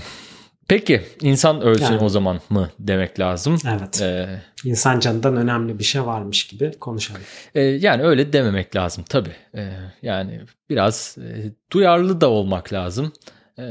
Peki 0.67 1.01
insan 1.21 1.61
ölsün 1.61 1.83
yani. 1.93 2.03
o 2.03 2.09
zaman 2.09 2.39
mı 2.49 2.69
demek 2.79 3.19
lazım? 3.19 3.57
Evet. 3.67 4.01
Ee, 4.01 4.41
insan 4.65 4.99
canından 4.99 5.37
önemli 5.37 5.79
bir 5.79 5.83
şey 5.83 6.05
varmış 6.05 6.47
gibi 6.47 6.71
konuşalım. 6.79 7.21
E, 7.55 7.61
yani 7.61 8.03
öyle 8.03 8.33
dememek 8.33 8.75
lazım 8.75 9.03
tabii. 9.09 9.35
E, 9.55 9.71
yani 10.01 10.41
biraz 10.69 11.17
e, 11.17 11.51
duyarlı 11.71 12.21
da 12.21 12.29
olmak 12.29 12.73
lazım. 12.73 13.13
E, 13.59 13.63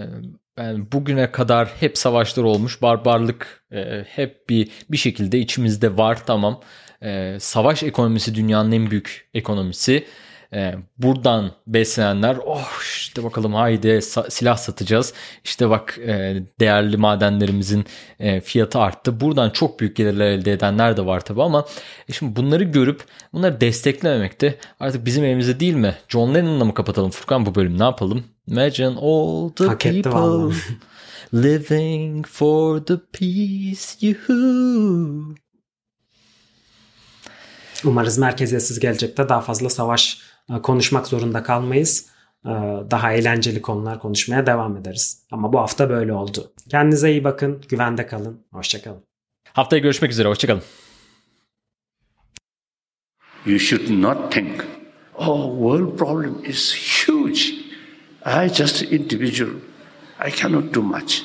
yani 0.59 0.92
bugüne 0.92 1.31
kadar 1.31 1.68
hep 1.81 1.98
savaşlar 1.98 2.42
olmuş, 2.42 2.83
barbarlık 2.83 3.64
e, 3.72 4.05
hep 4.09 4.48
bir 4.48 4.68
bir 4.90 4.96
şekilde 4.96 5.38
içimizde 5.38 5.96
var 5.96 6.26
tamam. 6.26 6.61
E, 7.02 7.37
savaş 7.40 7.83
ekonomisi 7.83 8.35
dünyanın 8.35 8.72
en 8.72 8.90
büyük 8.90 9.31
ekonomisi 9.35 10.05
e, 10.52 10.74
buradan 10.98 11.50
beslenenler 11.66 12.36
oh 12.46 12.80
işte 12.82 13.24
bakalım 13.24 13.54
haydi 13.54 14.00
silah 14.28 14.56
satacağız. 14.56 15.14
İşte 15.44 15.70
bak 15.70 15.98
e, 15.98 16.42
değerli 16.60 16.96
madenlerimizin 16.96 17.84
e, 18.18 18.40
fiyatı 18.40 18.78
arttı. 18.78 19.20
Buradan 19.20 19.50
çok 19.50 19.80
büyük 19.80 19.96
gelirler 19.96 20.26
elde 20.26 20.52
edenler 20.52 20.96
de 20.96 21.06
var 21.06 21.20
tabi 21.20 21.42
ama 21.42 21.64
e, 22.08 22.12
şimdi 22.12 22.36
bunları 22.36 22.64
görüp 22.64 23.04
bunları 23.32 23.60
desteklememek 23.60 24.40
de 24.40 24.58
artık 24.80 25.06
bizim 25.06 25.24
elimizde 25.24 25.60
değil 25.60 25.74
mi? 25.74 25.94
John 26.08 26.34
Lennon'la 26.34 26.64
mı 26.64 26.74
kapatalım 26.74 27.10
Furkan 27.10 27.46
bu 27.46 27.54
bölüm 27.54 27.78
ne 27.78 27.84
yapalım? 27.84 28.24
Imagine 28.46 28.98
all 29.00 29.48
the 29.48 29.66
Hak 29.66 29.80
people 29.80 30.54
living 31.34 32.26
for 32.26 32.78
the 32.84 32.94
peace 33.12 34.06
you 34.06 35.34
Umarız 37.84 38.18
merkeziyetsiz 38.18 38.80
gelecekte 38.80 39.28
daha 39.28 39.40
fazla 39.40 39.70
savaş 39.70 40.31
konuşmak 40.62 41.07
zorunda 41.07 41.42
kalmayız. 41.42 42.07
E, 42.44 42.50
daha 42.90 43.12
eğlenceli 43.12 43.62
konular 43.62 44.00
konuşmaya 44.00 44.46
devam 44.46 44.76
ederiz. 44.76 45.26
Ama 45.31 45.52
bu 45.52 45.59
hafta 45.59 45.90
böyle 45.90 46.12
oldu. 46.12 46.52
Kendinize 46.68 47.11
iyi 47.11 47.24
bakın, 47.24 47.62
güvende 47.68 48.07
kalın, 48.07 48.40
hoşçakalın. 48.52 49.02
Haftaya 49.52 49.83
görüşmek 49.83 50.11
üzere, 50.11 50.28
hoşçakalın. 50.28 50.62
You 53.46 53.59
should 53.59 54.02
not 54.02 54.33
think, 54.33 54.64
oh, 55.14 55.52
world 55.52 55.96
problem 55.98 56.44
is 56.44 56.74
huge. 57.07 57.40
I 58.26 58.55
just 58.55 58.83
individual. 58.83 59.50
I 60.28 60.31
cannot 60.31 60.74
do 60.74 60.83
much. 60.83 61.22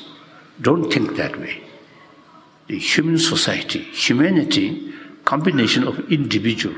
Don't 0.64 0.92
think 0.92 1.16
that 1.16 1.32
way. 1.34 1.62
The 2.68 2.78
human 2.96 3.16
society, 3.16 3.80
humanity, 4.08 4.68
combination 5.24 5.86
of 5.86 5.98
individual 6.10 6.74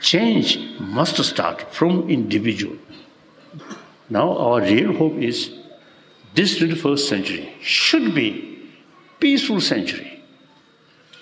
change 0.00 0.58
must 0.78 1.22
start 1.24 1.72
from 1.72 2.08
individual. 2.08 2.76
Now 4.08 4.36
our 4.36 4.60
real 4.60 4.92
hope 4.92 5.14
is 5.14 5.50
this 6.34 6.58
21st 6.58 6.98
century 6.98 7.54
should 7.60 8.14
be 8.14 8.70
peaceful 9.18 9.60
century. 9.60 10.22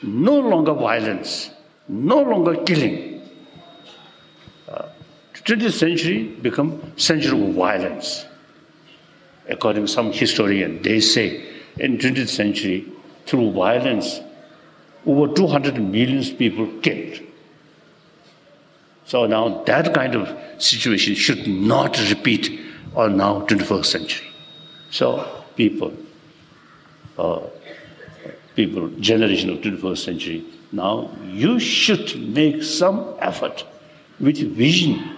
No 0.02 0.38
longer 0.38 0.74
violence, 0.74 1.50
no 1.88 2.20
longer 2.20 2.62
killing. 2.64 3.22
Uh, 4.68 4.88
20th 5.34 5.72
century 5.72 6.24
become 6.24 6.92
century 6.96 7.40
of 7.40 7.54
violence. 7.54 8.26
According 9.48 9.86
to 9.86 9.92
some 9.92 10.12
historian, 10.12 10.82
they 10.82 11.00
say 11.00 11.46
in 11.76 11.98
20th 11.98 12.28
century, 12.28 12.86
through 13.26 13.52
violence, 13.52 14.20
over 15.06 15.32
200 15.34 15.80
million 15.82 16.24
people 16.36 16.66
killed. 16.80 17.20
So 19.14 19.26
now 19.26 19.62
that 19.62 19.94
kind 19.94 20.16
of 20.16 20.28
situation 20.60 21.14
should 21.14 21.46
not 21.46 21.96
repeat 22.10 22.60
on 22.96 23.16
now 23.16 23.46
21st 23.46 23.86
century. 23.86 24.26
So 24.90 25.44
people, 25.54 25.92
uh, 27.16 27.42
people, 28.56 28.88
generation 28.98 29.50
of 29.50 29.58
21st 29.58 29.98
century, 29.98 30.44
now 30.72 31.12
you 31.28 31.60
should 31.60 32.28
make 32.28 32.64
some 32.64 33.14
effort 33.20 33.64
with 34.18 34.38
vision 34.38 35.13